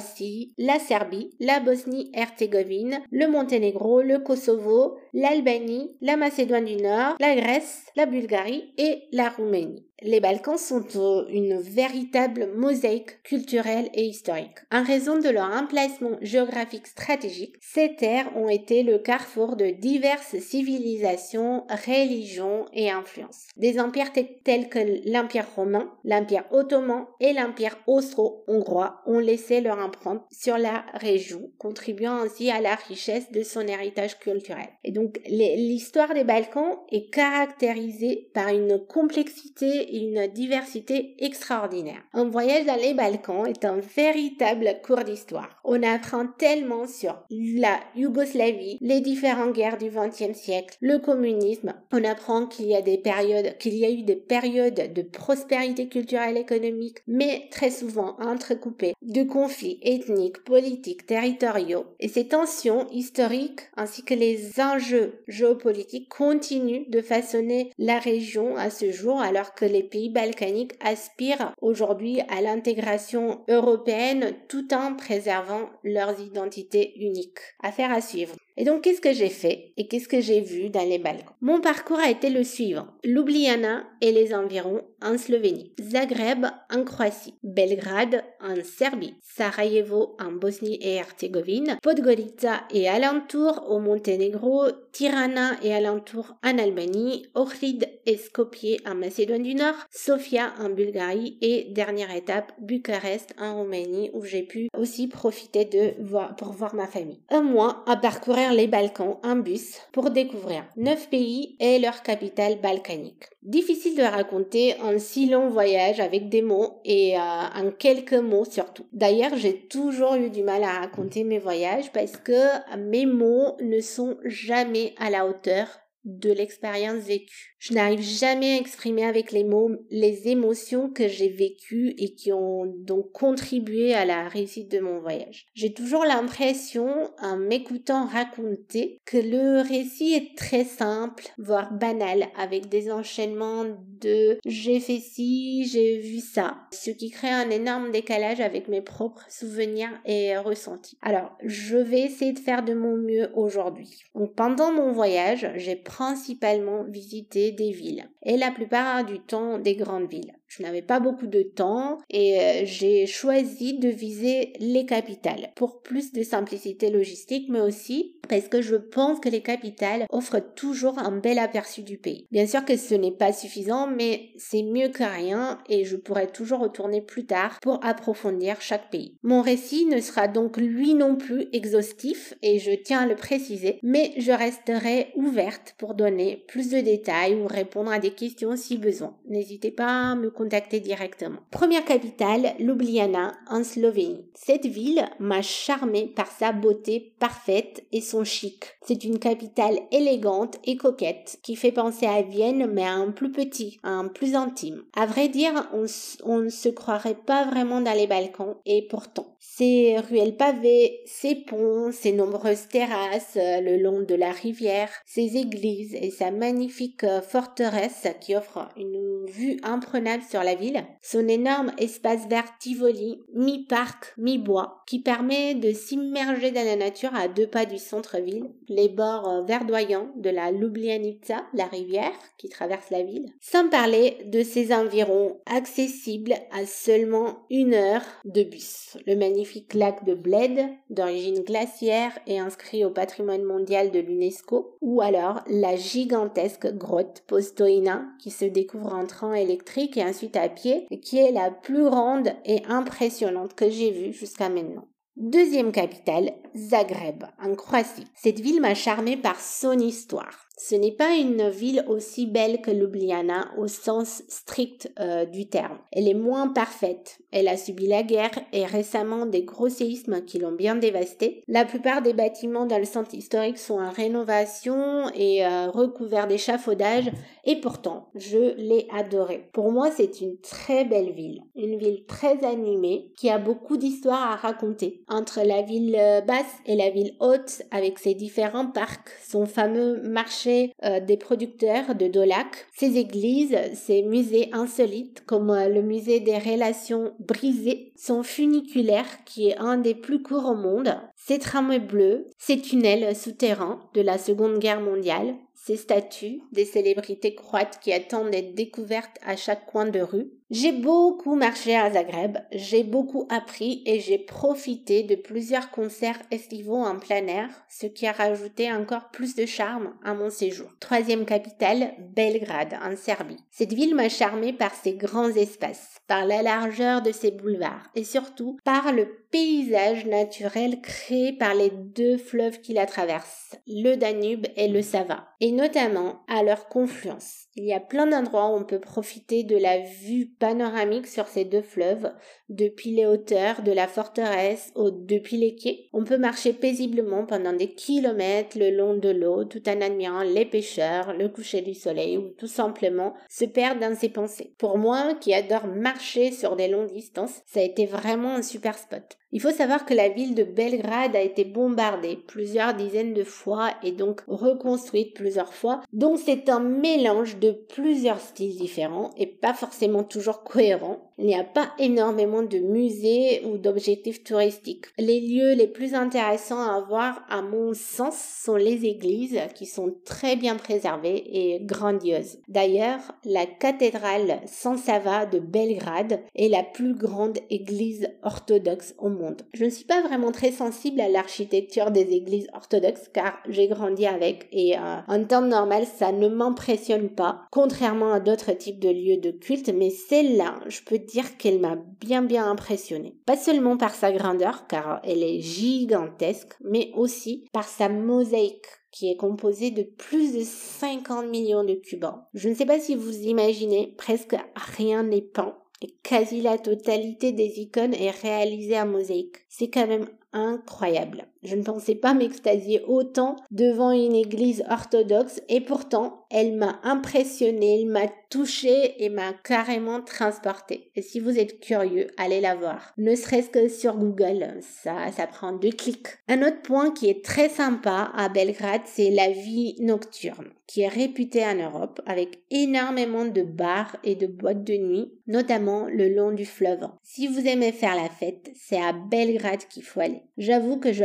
la 0.59 0.79
Serbie, 0.79 1.31
la 1.41 1.61
Bosnie-Herzégovine, 1.61 3.03
le 3.11 3.27
Monténégro, 3.27 4.03
le 4.03 4.19
Kosovo, 4.19 4.99
l'Albanie, 5.13 5.97
la 6.01 6.17
Macédoine 6.17 6.65
du 6.65 6.77
Nord, 6.77 7.17
la 7.21 7.35
Grèce, 7.35 7.87
la 7.97 8.07
Bulgarie 8.07 8.73
et 8.79 9.05
la 9.13 9.29
Roumanie. 9.29 9.85
Les 10.03 10.21
Balkans 10.21 10.59
sont 10.59 10.85
une 11.29 11.61
véritable 11.61 12.51
mosaïque 12.57 13.23
culturelle 13.23 13.89
et 13.95 14.05
historique. 14.05 14.59
En 14.73 14.83
raison 14.83 15.19
de 15.19 15.29
leur 15.29 15.51
emplacement 15.51 16.19
géographique 16.21 16.89
stratégique, 16.89 17.55
ces 17.61 17.95
terres 17.95 18.37
ont 18.37 18.49
été 18.49 18.83
le 18.83 18.99
carrefour 18.99 19.57
de 19.57 19.67
diverses 19.67 20.37
civilisations, 20.39 21.65
religions 21.87 22.67
et 22.73 22.91
influences. 22.91 23.47
Des 23.57 23.79
empires 23.79 24.13
tels 24.45 24.69
que 24.69 25.11
l'Empire 25.11 25.47
romain, 25.55 25.89
l'Empire 26.05 26.45
ottoman 26.51 27.07
et 27.21 27.33
l'Empire 27.33 27.79
austro-hongrois 27.87 29.01
ont 29.07 29.21
laissé 29.21 29.61
leur 29.61 29.79
empreinte 29.79 30.23
sur 30.33 30.59
la 30.59 30.85
région, 30.95 31.51
contribuant 31.59 32.17
ainsi 32.17 32.51
à 32.51 32.61
la 32.61 32.75
richesse 32.75 33.31
de 33.31 33.43
son 33.43 33.67
héritage 33.67 34.19
culturel. 34.19 34.69
Et 34.83 34.91
donc 34.91 35.21
l'histoire 35.27 36.15
des 36.15 36.25
Balkans 36.25 36.79
est 36.91 37.11
caractérisée 37.11 38.31
par 38.35 38.49
une 38.49 38.85
complexité 38.87 39.84
et 39.89 39.99
une 39.99 40.27
diversité 40.29 41.15
extraordinaire. 41.19 42.03
Un 42.13 42.25
voyage 42.25 42.67
dans 42.67 42.77
les 42.77 42.95
Balkans 42.95 43.47
est 43.47 43.65
un 43.65 43.81
véritable 43.97 44.77
cours 44.85 45.05
d'histoire. 45.05 45.61
On 45.65 45.83
apprend 45.83 46.27
tellement 46.39 46.87
sur 46.87 47.23
la 47.31 47.81
Yougoslavie, 47.97 48.79
les 48.81 49.01
différentes 49.01 49.55
guerres 49.55 49.79
du 49.79 49.91
XXe 49.91 50.39
siècle, 50.39 50.77
le 50.81 50.99
communisme. 50.99 51.75
On 51.93 52.05
apprend 52.05 52.47
qu'il 52.47 52.67
y 52.67 52.77
a 52.77 52.83
des 52.83 52.99
périodes, 52.99 53.57
qu'il 53.59 53.75
y 53.75 53.85
a 53.85 53.91
eu 53.91 54.03
des 54.03 54.17
périodes 54.17 54.93
de 54.93 55.03
prospérité 55.03 55.89
culturelle 55.89 56.37
et 56.37 56.41
économique, 56.41 56.99
mais 57.07 57.49
très 57.51 57.71
souvent 57.71 58.17
entrecoupées 58.21 58.95
de 59.03 59.23
conflits 59.23 59.79
ethniques, 59.83 60.45
politiques, 60.45 61.07
territoriaux. 61.07 61.87
Et 62.01 62.09
ces 62.09 62.29
tensions 62.29 62.87
historiques 62.91 63.61
ainsi 63.77 64.05
que 64.05 64.15
les 64.15 64.61
enjeux 64.61 65.23
géopolitiques 65.29 66.09
continuent 66.09 66.89
de 66.89 67.01
façonner 67.01 67.71
la 67.79 67.99
région 67.99 68.57
à 68.57 68.71
ce 68.71 68.91
jour 68.91 69.21
alors 69.21 69.55
que 69.55 69.65
les 69.75 69.83
pays 69.83 70.09
balkaniques 70.09 70.75
aspirent 70.81 71.53
aujourd'hui 71.61 72.21
à 72.29 72.41
l'intégration 72.41 73.45
européenne 73.49 74.35
tout 74.49 74.73
en 74.73 74.95
préservant 74.95 75.69
leurs 75.83 76.21
identités 76.21 76.95
uniques. 76.97 77.41
Affaire 77.61 77.93
à 77.93 78.01
suivre. 78.01 78.37
Et 78.57 78.65
donc, 78.65 78.83
qu'est-ce 78.83 79.01
que 79.01 79.13
j'ai 79.13 79.31
fait 79.31 79.73
et 79.77 79.89
qu'est-ce 79.89 80.09
que 80.09 80.21
j'ai 80.21 80.41
vu 80.41 80.71
dans 80.71 80.89
les 80.89 80.99
Balkans? 80.99 81.35
Mon 81.41 81.61
parcours 81.61 81.99
a 81.99 82.11
été 82.11 82.31
le 82.31 82.45
suivant. 82.45 82.87
Ljubljana 83.03 83.85
et 84.01 84.13
les 84.13 84.33
environs 84.33 84.83
en 85.03 85.19
Slovénie, 85.19 85.73
Zagreb 85.81 86.47
en 86.73 86.85
Croatie, 86.85 87.35
Belgrade 87.43 88.23
en 88.41 88.55
Serbie, 88.63 89.15
Sarajevo 89.23 90.17
en 90.21 90.33
Bosnie 90.33 90.79
et 90.81 90.95
Herzégovine, 90.95 91.79
Podgorica 91.83 92.63
et 92.71 92.89
alentour 92.89 93.67
au 93.69 93.81
Monténégro, 93.81 94.67
Tirana 94.93 95.53
et 95.63 95.75
alentour 95.75 96.37
en 96.45 96.57
Albanie, 96.59 97.27
Ohrid 97.35 97.89
et 98.07 98.17
Skopje 98.17 98.77
en 98.87 98.95
Macédoine 98.95 99.43
du 99.43 99.55
Nord, 99.55 99.75
Sofia 99.91 100.55
en 100.61 100.71
Bulgarie. 100.71 101.39
Et 101.41 101.67
dernière 101.71 102.15
étape, 102.15 102.53
Bucarest 102.61 103.35
en 103.41 103.57
Roumanie 103.59 104.11
où 104.15 104.25
j'ai 104.25 104.43
pu 104.43 104.69
aussi 104.79 105.09
profiter 105.09 105.65
de 105.65 105.95
pour 106.37 106.53
voir 106.53 106.75
ma 106.75 106.87
famille. 106.87 107.21
Un 107.31 107.43
mois 107.43 107.83
à 107.87 107.97
parcourir 107.97 108.44
les 108.53 108.67
Balkans 108.67 109.19
en 109.23 109.37
bus 109.37 109.81
pour 109.93 110.11
découvrir 110.11 110.65
neuf 110.77 111.09
pays 111.09 111.57
et 111.61 111.79
leur 111.79 112.03
capitale 112.03 112.61
balkanique. 112.61 113.25
Difficile 113.43 113.97
de 113.97 114.03
raconter 114.03 114.75
un 114.81 114.99
si 114.99 115.29
long 115.29 115.49
voyage 115.49 116.01
avec 116.01 116.29
des 116.29 116.43
mots 116.43 116.81
et 116.85 117.17
euh, 117.17 117.21
en 117.21 117.71
quelques 117.71 118.15
mots 118.15 118.45
surtout. 118.45 118.87
D'ailleurs, 118.93 119.37
j'ai 119.37 119.67
toujours 119.67 120.15
eu 120.15 120.31
du 120.31 120.43
mal 120.43 120.63
à 120.63 120.81
raconter 120.81 121.25
mes 121.25 121.39
voyages 121.39 121.93
parce 121.93 122.17
que 122.17 122.77
mes 122.77 123.07
mots 123.07 123.57
ne 123.61 123.81
sont 123.81 124.17
jamais 124.25 124.95
à 124.99 125.11
la 125.11 125.27
hauteur 125.27 125.69
de 126.05 126.33
l'expérience 126.33 127.03
vécue. 127.05 127.54
Je 127.65 127.73
n'arrive 127.73 128.03
jamais 128.03 128.53
à 128.53 128.59
exprimer 128.59 129.07
avec 129.07 129.33
les 129.33 129.43
mots 129.43 129.71
les 129.91 130.29
émotions 130.29 130.91
que 130.91 131.09
j'ai 131.09 131.31
vécues 131.31 131.95
et 131.97 132.15
qui 132.15 132.31
ont 132.31 132.67
donc 132.67 133.11
contribué 133.13 133.95
à 133.95 134.05
la 134.05 134.29
réussite 134.29 134.71
de 134.71 134.81
mon 134.81 135.01
voyage. 135.01 135.47
J'ai 135.55 135.73
toujours 135.73 136.05
l'impression, 136.05 137.11
en 137.23 137.39
m'écoutant 137.39 138.05
raconter, 138.05 139.01
que 139.07 139.17
le 139.17 139.67
récit 139.67 140.13
est 140.13 140.37
très 140.37 140.65
simple, 140.65 141.25
voire 141.39 141.73
banal, 141.73 142.27
avec 142.37 142.69
des 142.69 142.93
enchaînements 142.93 143.65
de 144.03 144.39
j'ai 144.45 144.79
fait 144.79 144.99
ci, 144.99 145.65
j'ai 145.65 146.01
vu 146.01 146.19
ça, 146.19 146.59
ce 146.71 146.91
qui 146.91 147.09
crée 147.09 147.31
un 147.31 147.49
énorme 147.49 147.93
décalage 147.93 148.41
avec 148.41 148.69
mes 148.69 148.83
propres 148.83 149.25
souvenirs 149.31 149.89
et 150.05 150.37
ressentis. 150.37 150.99
Alors, 151.01 151.35
je 151.43 151.79
vais 151.79 152.01
essayer 152.01 152.35
de 152.35 152.39
faire 152.39 152.63
de 152.63 152.75
mon 152.75 152.99
mieux 152.99 153.31
aujourd'hui. 153.35 154.03
Donc, 154.15 154.35
pendant 154.35 154.71
mon 154.71 154.93
voyage, 154.93 155.51
j'ai 155.57 155.77
principalement 155.77 156.85
visité 156.85 157.54
des 157.55 157.73
villes 157.73 158.09
et 158.23 158.37
la 158.37 158.51
plupart 158.51 159.05
du 159.05 159.21
temps 159.21 159.59
des 159.59 159.77
grandes 159.77 160.11
villes. 160.11 160.35
Je 160.57 160.63
n'avais 160.63 160.83
pas 160.83 161.01
beaucoup 161.01 161.27
de 161.27 161.43
temps 161.43 161.99
et 162.11 162.39
euh, 162.39 162.63
j'ai 162.65 163.07
choisi 163.07 163.79
de 163.79 163.89
viser 163.89 164.53
les 164.61 164.87
capitales 164.87 165.51
pour 165.57 165.83
plus 165.83 166.13
de 166.13 166.23
simplicité 166.23 166.91
logistique, 166.91 167.49
mais 167.49 167.61
aussi 167.61 168.15
parce 168.29 168.49
que 168.49 168.63
je 168.63 168.77
pense 168.77 169.21
que 169.21 169.29
les 169.29 169.43
capitales 169.43 170.07
offrent 170.11 170.41
toujours 170.55 170.99
un 170.99 171.11
bel 171.11 171.39
aperçu 171.39 171.83
du 171.83 171.99
pays. 171.99 172.27
Bien 172.31 172.47
sûr 172.47 172.65
que 172.65 172.77
ce 172.77 172.95
n'est 172.95 173.13
pas 173.13 173.33
suffisant, 173.33 173.87
mais 173.89 174.31
c'est 174.37 174.63
mieux 174.63 174.89
que 174.89 175.03
rien 175.03 175.59
et 175.69 175.85
je 175.85 175.97
pourrai 175.97 176.29
toujours 176.29 176.61
retourner 176.61 177.03
plus 177.03 177.27
tard 177.27 177.59
pour 177.61 177.85
approfondir 177.85 178.61
chaque 178.61 178.91
pays. 178.91 179.17
Mon 179.23 179.43
récit 179.43 179.87
ne 179.87 180.01
sera 180.01 180.29
donc 180.29 180.57
lui 180.57 180.95
non 180.95 181.17
plus 181.17 181.49
exhaustif 181.53 182.35
et 182.43 182.61
je 182.61 182.71
tiens 182.71 183.01
à 183.01 183.07
le 183.07 183.17
préciser, 183.17 183.79
mais 183.83 184.13
je 184.19 184.33
resterai 184.33 185.13
ouverte 185.17 185.75
pour 185.79 185.95
donner 185.95 186.45
plus 186.49 186.71
de 186.71 186.81
détails 186.81 187.35
ou 187.35 187.47
répondre 187.47 187.91
à 187.91 187.99
des 187.99 188.13
questions 188.13 188.57
si 188.57 188.79
besoin. 188.79 189.17
N'hésitez 189.29 189.73
pas 189.73 190.13
à 190.13 190.15
me 190.15 190.31
contacter 190.31 190.44
directement. 190.45 191.39
Première 191.51 191.85
capitale, 191.85 192.55
Ljubljana, 192.59 193.35
en 193.49 193.65
Slovénie. 193.65 194.25
Cette 194.35 194.67
ville 194.67 195.05
m'a 195.19 195.43
charmée 195.43 196.07
par 196.07 196.31
sa 196.31 196.53
beauté 196.53 197.15
parfaite 197.19 197.85
et 197.93 198.01
son 198.01 198.25
chic. 198.25 198.65
C'est 198.87 199.05
une 199.05 199.19
capitale 199.19 199.79
élégante 199.91 200.59
et 200.65 200.77
coquette 200.77 201.39
qui 201.43 201.57
fait 201.57 201.73
penser 201.73 202.07
à 202.07 202.23
Vienne 202.23 202.67
mais 202.67 202.85
à 202.85 202.93
un 202.93 203.11
plus 203.11 203.33
petit, 203.33 203.79
un 203.83 204.09
plus 204.09 204.35
intime. 204.35 204.85
À 204.97 205.07
vrai 205.07 205.29
dire, 205.29 205.69
on, 205.73 205.87
on 206.25 206.39
ne 206.39 206.49
se 206.49 206.69
croirait 206.69 207.15
pas 207.15 207.45
vraiment 207.47 207.81
dans 207.81 207.97
les 207.97 208.07
Balkans 208.07 208.57
et 208.67 208.87
pourtant. 208.89 209.37
Ces 209.41 209.97
ruelles 209.99 210.37
pavées, 210.37 211.01
ces 211.07 211.37
ponts, 211.37 211.93
ces 211.93 212.13
nombreuses 212.13 212.67
terrasses 212.69 213.37
le 213.37 213.77
long 213.81 214.03
de 214.03 214.15
la 214.15 214.33
rivière, 214.33 214.91
ces 215.07 215.37
églises 215.37 215.95
et 215.95 216.11
sa 216.11 216.31
magnifique 216.31 217.05
euh, 217.05 217.21
forteresse 217.21 218.07
qui 218.21 218.35
offre 218.35 218.69
une 218.77 219.27
vue 219.27 219.59
imprenable 219.63 220.23
sur 220.35 220.43
la 220.43 220.57
ville, 220.57 220.85
son 221.01 221.29
énorme 221.29 221.71
espace 221.79 222.27
vert 222.29 222.59
Tivoli, 222.59 223.21
mi-parc, 223.35 224.15
mi-bois, 224.19 224.83
qui 224.85 224.99
permet 224.99 225.55
de 225.55 225.71
s'immerger 225.71 226.51
dans 226.51 226.65
la 226.65 226.75
nature 226.75 227.15
à 227.15 227.29
deux 227.29 227.47
pas 227.47 227.67
du 227.67 227.79
centre-ville, 227.79 228.51
les 228.69 228.89
bords 228.89 229.29
euh, 229.29 229.43
verdoyants 229.43 230.09
de 230.17 230.31
la 230.31 230.51
Ljubljanica, 230.51 231.45
la 231.55 231.67
rivière 231.67 232.11
qui 232.37 232.49
traverse 232.49 232.91
la 232.91 233.05
ville, 233.05 233.33
sans 233.41 233.69
parler 233.69 234.17
de 234.27 234.43
ses 234.43 234.75
environs 234.75 235.37
accessibles 235.47 236.35
à 236.51 236.67
seulement 236.67 237.47
une 237.49 237.75
heure 237.75 238.03
de 238.25 238.43
bus. 238.43 238.99
Le 239.07 239.15
magnifique 239.15 239.73
lac 239.73 240.05
de 240.05 240.15
Bled, 240.15 240.67
d'origine 240.91 241.45
glaciaire 241.45 242.19
et 242.27 242.41
inscrit 242.41 242.85
au 242.85 242.91
patrimoine 242.91 243.45
mondial 243.45 243.93
de 243.93 244.01
l'UNESCO, 244.01 244.79
ou 244.81 245.01
alors 245.01 245.43
la 245.47 245.77
gigantesque 245.77 246.67
grotte 246.75 247.23
Postoina 247.29 248.07
qui 248.19 248.33
se 248.33 248.45
découvre 248.45 248.93
en 248.93 249.07
train 249.07 249.35
électrique 249.35 249.97
et 249.97 250.03
ensuite 250.15 250.37
à 250.37 250.49
pied, 250.49 250.87
qui 251.03 251.19
est 251.19 251.33
la 251.33 251.51
plus 251.51 251.85
grande 251.85 252.31
et 252.45 252.63
impressionnante 252.67 253.55
que 253.55 253.69
j'ai 253.69 253.91
vue 253.91 254.13
jusqu'à 254.13 254.49
maintenant. 254.49 254.87
Deuxième 255.17 255.73
capitale, 255.73 256.33
Zagreb, 256.57 257.25
en 257.43 257.55
Croatie. 257.55 258.07
Cette 258.15 258.41
ville 258.41 258.61
m'a 258.61 258.75
charmée 258.75 259.17
par 259.17 259.41
son 259.41 259.79
histoire. 259.79 260.47
Ce 260.57 260.77
n'est 260.77 260.93
pas 260.93 261.17
une 261.17 261.49
ville 261.49 261.85
aussi 261.89 262.27
belle 262.27 262.61
que 262.61 262.71
Ljubljana 262.71 263.51
au 263.59 263.67
sens 263.67 264.23
strict 264.29 264.93
euh, 265.01 265.25
du 265.25 265.49
terme. 265.49 265.79
Elle 265.91 266.07
est 266.07 266.15
moins 266.15 266.47
parfaite. 266.49 267.19
Elle 267.33 267.49
a 267.49 267.57
subi 267.57 267.89
la 267.89 268.05
guerre 268.05 268.39
et 268.53 268.65
récemment 268.65 269.27
des 269.27 269.43
gros 269.43 269.69
séismes 269.69 270.25
qui 270.25 270.39
l'ont 270.39 270.53
bien 270.53 270.77
dévastée. 270.77 271.43
La 271.49 271.65
plupart 271.65 272.03
des 272.03 272.13
bâtiments 272.13 272.67
dans 272.67 272.79
le 272.79 272.85
centre 272.85 273.15
historique 273.15 273.59
sont 273.59 273.81
en 273.81 273.91
rénovation 273.91 275.11
et 275.17 275.45
euh, 275.45 275.71
recouverts 275.71 276.29
d'échafaudages 276.29 277.11
et 277.47 277.61
pourtant, 277.61 278.09
je 278.15 278.55
l'ai 278.57 278.87
adorée. 278.93 279.51
Pour 279.53 279.73
moi, 279.73 279.91
c'est 279.91 280.21
une 280.21 280.39
très 280.39 280.85
belle 280.85 281.13
ville. 281.13 281.43
Une 281.57 281.77
ville 281.77 282.07
très 282.07 282.45
animée 282.45 283.13
qui 283.19 283.29
a 283.29 283.39
beaucoup 283.39 283.77
d'histoires 283.77 284.31
à 284.31 284.37
raconter. 284.37 285.03
Entre 285.09 285.41
la 285.45 285.63
ville 285.63 285.97
euh, 285.99 286.21
basse 286.21 286.45
et 286.65 286.77
la 286.77 286.91
ville 286.91 287.17
haute 287.19 287.63
avec 287.73 287.99
ses 287.99 288.15
différents 288.15 288.71
parcs, 288.71 289.11
son 289.29 289.47
fameux 289.47 290.01
marché 290.03 290.44
euh, 290.47 291.01
des 291.01 291.17
producteurs 291.17 291.95
de 291.95 292.07
Dolac, 292.07 292.67
ses 292.77 292.99
églises, 292.99 293.57
ses 293.75 294.03
musées 294.03 294.49
insolites 294.53 295.25
comme 295.27 295.51
euh, 295.51 295.69
le 295.69 295.83
musée 295.83 296.21
des 296.21 296.39
relations 296.39 297.13
brisées, 297.19 297.93
son 297.97 298.23
funiculaire 298.23 299.25
qui 299.25 299.49
est 299.49 299.59
un 299.59 299.79
des 299.79 299.95
plus 299.95 300.23
courts 300.23 300.47
au 300.47 300.55
monde, 300.55 300.97
ses 301.17 301.39
tramways 301.39 301.79
bleus, 301.79 302.29
ses 302.39 302.61
tunnels 302.61 303.17
souterrains 303.17 303.81
de 303.95 304.01
la 304.01 304.19
Seconde 304.19 304.59
Guerre 304.59 304.81
mondiale, 304.81 305.35
ses 305.67 305.77
statues, 305.77 306.43
des 306.53 306.67
célébrités 306.67 307.35
croates 307.35 307.79
qui 307.81 307.91
attendent 307.91 308.31
d'être 308.31 308.55
découvertes 308.55 309.17
à 309.25 309.35
chaque 309.35 309.65
coin 309.65 309.87
de 309.87 310.01
rue. 310.01 310.31
J'ai 310.51 310.73
beaucoup 310.73 311.37
marché 311.37 311.75
à 311.75 311.91
Zagreb, 311.91 312.37
j'ai 312.53 312.85
beaucoup 312.85 313.27
appris 313.31 313.83
et 313.87 313.99
j'ai 313.99 314.19
profité 314.19 315.05
de 315.05 315.15
plusieurs 315.15 315.71
concerts 315.71 316.21
estivaux 316.31 316.85
en 316.85 316.99
plein 316.99 317.27
air, 317.27 317.49
ce 317.71 317.87
qui 317.87 318.07
a 318.07 318.13
rajouté 318.13 318.71
encore 318.71 319.11
plus 319.11 319.35
de 319.37 319.47
charme 319.47 319.95
à 320.05 320.13
mon 320.13 320.29
séjour. 320.29 320.69
Troisième 320.81 321.25
capitale, 321.25 321.95
Belgrade, 322.15 322.77
en 322.83 322.95
Serbie. 322.95 323.43
Cette 323.51 323.73
ville 323.73 323.95
m'a 323.95 324.11
charmé 324.11 324.53
par 324.53 324.75
ses 324.75 324.93
grands 324.93 325.31
espaces, 325.31 325.97
par 326.07 326.27
la 326.27 326.43
largeur 326.43 327.01
de 327.01 327.11
ses 327.11 327.31
boulevards 327.31 327.89
et 327.95 328.05
surtout 328.05 328.59
par 328.65 328.93
le 328.93 329.24
paysage 329.35 330.07
naturel 330.07 330.81
créé 330.81 331.33
par 331.33 331.57
les 331.57 331.71
deux 331.71 332.19
fleuves 332.19 332.61
qui 332.61 332.73
la 332.73 332.87
traversent, 332.87 333.57
le 333.67 333.97
Danube 333.97 334.47
et 334.55 334.69
le 334.69 334.81
Sava, 334.81 335.27
et 335.41 335.51
notamment 335.51 336.21
à 336.29 336.45
leur 336.45 336.69
confluence. 336.69 337.47
Il 337.57 337.65
y 337.65 337.73
a 337.73 337.81
plein 337.81 338.07
d'endroits 338.07 338.51
où 338.51 338.57
on 338.57 338.65
peut 338.65 338.79
profiter 338.79 339.43
de 339.43 339.57
la 339.57 339.81
vue 339.81 340.27
panoramique 340.39 341.09
sur 341.09 341.27
ces 341.27 341.45
deux 341.45 341.63
fleuves, 341.63 342.13
depuis 342.49 342.91
les 342.91 343.07
hauteurs 343.07 343.63
de 343.63 343.73
la 343.73 343.89
forteresse 343.89 344.71
ou 344.77 344.91
depuis 344.91 345.37
les 345.37 345.57
quais. 345.57 345.87
On 345.93 346.05
peut 346.05 346.19
marcher 346.19 346.53
paisiblement 346.53 347.27
pendant 347.27 347.53
des 347.53 347.75
kilomètres 347.75 348.59
le 348.59 348.71
long 348.71 348.95
de 348.95 349.09
l'eau 349.09 349.45
tout 349.45 349.69
en 349.69 349.81
admirant 349.81 350.23
les 350.23 350.45
pêcheurs, 350.45 351.13
le 351.13 351.29
coucher 351.29 351.61
du 351.61 351.75
soleil 351.75 352.19
ou 352.19 352.29
tout 352.39 352.47
simplement 352.47 353.15
se 353.29 353.45
perdre 353.45 353.81
dans 353.81 353.97
ses 353.97 354.11
pensées. 354.11 354.55
Pour 354.59 354.79
moi, 354.79 355.15
qui 355.21 355.35
adore 355.35 355.67
marcher 355.67 356.31
sur 356.31 356.55
des 356.55 356.69
longues 356.69 356.93
distances, 356.93 357.41
ça 357.47 357.61
a 357.61 357.65
été 357.65 357.87
vraiment 357.87 358.35
un 358.35 358.43
super 358.43 358.79
spot. 358.79 359.17
Il 359.35 359.41
faut 359.41 359.51
savoir 359.51 359.85
que 359.85 359.95
la 359.95 360.09
ville 360.09 360.37
de 360.37 360.45
Belgrade 360.45 361.17
a 361.17 361.21
été 361.21 361.45
bombardée 361.45 362.21
plusieurs 362.29 362.73
dizaines 362.73 363.15
de 363.15 363.25
fois 363.25 363.73
et 363.83 363.91
donc 363.91 364.21
reconstruite 364.29 365.13
plusieurs 365.13 365.53
fois. 365.53 365.81
Donc 365.93 366.21
c'est 366.25 366.49
un 366.49 366.61
mélange 366.61 367.39
de 367.39 367.51
plusieurs 367.51 368.21
styles 368.21 368.57
différents 368.57 369.11
et 369.17 369.27
pas 369.27 369.53
forcément 369.53 370.05
toujours 370.05 370.45
cohérent. 370.45 371.13
Il 371.19 371.27
n'y 371.27 371.37
a 371.37 371.45
pas 371.45 371.71
énormément 371.79 372.43
de 372.43 372.59
musées 372.59 373.43
ou 373.45 373.57
d'objectifs 373.57 374.25
touristiques. 374.25 374.87
Les 374.99 375.21
lieux 375.21 375.55
les 375.55 375.69
plus 375.69 375.95
intéressants 375.95 376.61
à 376.61 376.81
voir, 376.81 377.23
à 377.29 377.41
mon 377.41 377.73
sens, 377.73 378.17
sont 378.45 378.57
les 378.57 378.85
églises 378.85 379.39
qui 379.55 379.67
sont 379.67 379.95
très 380.05 380.37
bien 380.37 380.57
préservées 380.57 381.23
et 381.33 381.61
grandioses. 381.61 382.39
D'ailleurs, 382.49 383.01
la 383.25 383.47
cathédrale 383.47 384.41
San 384.47 384.77
Sava 384.77 385.27
de 385.27 385.39
Belgrade 385.39 386.21
est 386.35 386.49
la 386.49 386.65
plus 386.65 386.95
grande 386.95 387.39
église 387.49 388.09
orthodoxe 388.23 388.95
au 388.99 389.09
monde. 389.09 389.43
Je 389.53 389.65
ne 389.65 389.71
suis 389.71 389.85
pas 389.85 390.03
vraiment 390.03 390.33
très 390.33 390.51
sensible 390.51 391.01
à 391.01 391.09
l'architecture 391.09 391.91
des 391.91 392.13
églises 392.13 392.49
orthodoxes 392.55 393.09
car 393.13 393.39
j'ai 393.49 393.69
grandi 393.69 394.07
avec 394.07 394.49
et 394.53 394.77
euh, 394.77 394.97
en 395.07 395.25
temps 395.25 395.43
normal 395.43 395.85
ça 395.87 396.13
ne 396.13 396.29
m'impressionne 396.29 397.09
pas, 397.09 397.43
contrairement 397.51 398.13
à 398.13 398.21
d'autres 398.21 398.53
types 398.53 398.81
de 398.81 398.89
lieux 398.89 399.21
de 399.21 399.31
culte, 399.31 399.71
mais 399.75 399.91
celle-là, 399.91 400.61
je 400.67 400.81
peux 400.83 401.04
dire 401.07 401.37
qu'elle 401.37 401.61
m'a 401.61 401.77
bien 402.01 402.23
bien 402.23 402.51
impressionnée. 402.51 403.17
Pas 403.27 403.37
seulement 403.37 403.77
par 403.77 403.95
sa 403.95 404.13
grandeur 404.13 404.67
car 404.67 405.01
elle 405.05 405.23
est 405.23 405.41
gigantesque, 405.41 406.55
mais 406.63 406.91
aussi 406.95 407.45
par 407.53 407.65
sa 407.65 407.89
mosaïque 407.89 408.67
qui 408.91 409.11
est 409.11 409.17
composée 409.17 409.71
de 409.73 409.83
plus 409.83 410.35
de 410.35 410.43
50 410.45 411.27
millions 411.27 411.65
de 411.65 411.75
cubans. 411.75 412.23
Je 412.33 412.49
ne 412.49 412.55
sais 412.55 412.67
pas 412.67 412.79
si 412.79 412.95
vous 412.95 413.23
imaginez, 413.23 413.95
presque 413.99 414.37
rien 414.55 415.03
n'est 415.03 415.21
peint 415.21 415.57
et 415.83 415.95
quasi 416.03 416.41
la 416.41 416.59
totalité 416.59 417.33
des 417.33 417.61
icônes 417.61 417.95
est 417.95 418.11
réalisée 418.11 418.79
en 418.81 418.87
mosaïque. 418.87 419.37
C'est 419.49 419.69
quand 419.69 419.87
même 419.87 420.09
incroyable. 420.33 421.27
Je 421.45 421.57
ne 421.57 421.63
pensais 421.63 421.95
pas 421.95 422.15
m'extasier 422.15 422.83
autant 422.87 423.37
devant 423.51 423.91
une 423.91 424.15
église 424.15 424.65
orthodoxe 424.71 425.41
et 425.49 425.61
pourtant 425.61 426.25
elle 426.31 426.57
m'a 426.57 426.81
impressionné, 426.83 427.81
elle 427.81 427.87
m'a 427.87 428.09
touché 428.29 429.05
et 429.05 429.09
m'a 429.09 429.33
carrément 429.45 430.01
transporté. 430.01 430.91
Et 430.97 431.03
si 431.03 431.21
vous 431.21 431.39
êtes 431.39 431.61
curieux, 431.61 432.09
allez 432.17 432.41
la 432.41 432.57
voir. 432.57 432.93
Ne 432.99 433.15
serait-ce 433.15 433.51
que 433.51 433.69
sur 433.69 433.97
Google, 433.97 434.57
ça, 434.61 435.13
ça 435.17 435.29
prend 435.29 435.53
deux 435.53 435.71
clics. 435.71 436.09
Un 436.27 436.43
autre 436.43 436.61
point 436.63 436.91
qui 436.91 437.09
est 437.09 437.25
très 437.25 437.49
sympa 437.49 438.11
à 438.17 438.29
Belgrade, 438.29 438.81
c'est 438.87 439.11
la 439.11 439.31
vie 439.31 439.77
nocturne, 439.79 440.49
qui 440.67 440.81
est 440.81 440.89
réputée 440.89 441.45
en 441.45 441.55
Europe 441.55 442.01
avec 442.07 442.41
énormément 442.51 443.27
de 443.27 443.43
bars 443.43 443.97
et 444.03 444.17
de 444.17 444.27
boîtes 444.27 444.65
de 444.65 444.75
nuit, 444.75 445.13
notamment 445.29 445.87
le 445.87 446.09
long 446.09 446.33
du 446.33 446.47
fleuve. 446.47 446.89
Si 447.05 447.29
vous 447.29 447.47
aimez 447.47 447.71
faire 447.71 447.95
la 447.95 448.09
fête, 448.09 448.51
c'est 448.57 448.83
à 448.83 448.93
Belgrade 448.93 449.69
qu'il 449.69 449.85
faut 449.85 450.01
aller. 450.01 450.23
J'avoue 450.37 450.79
que 450.79 450.93
je, 450.93 451.05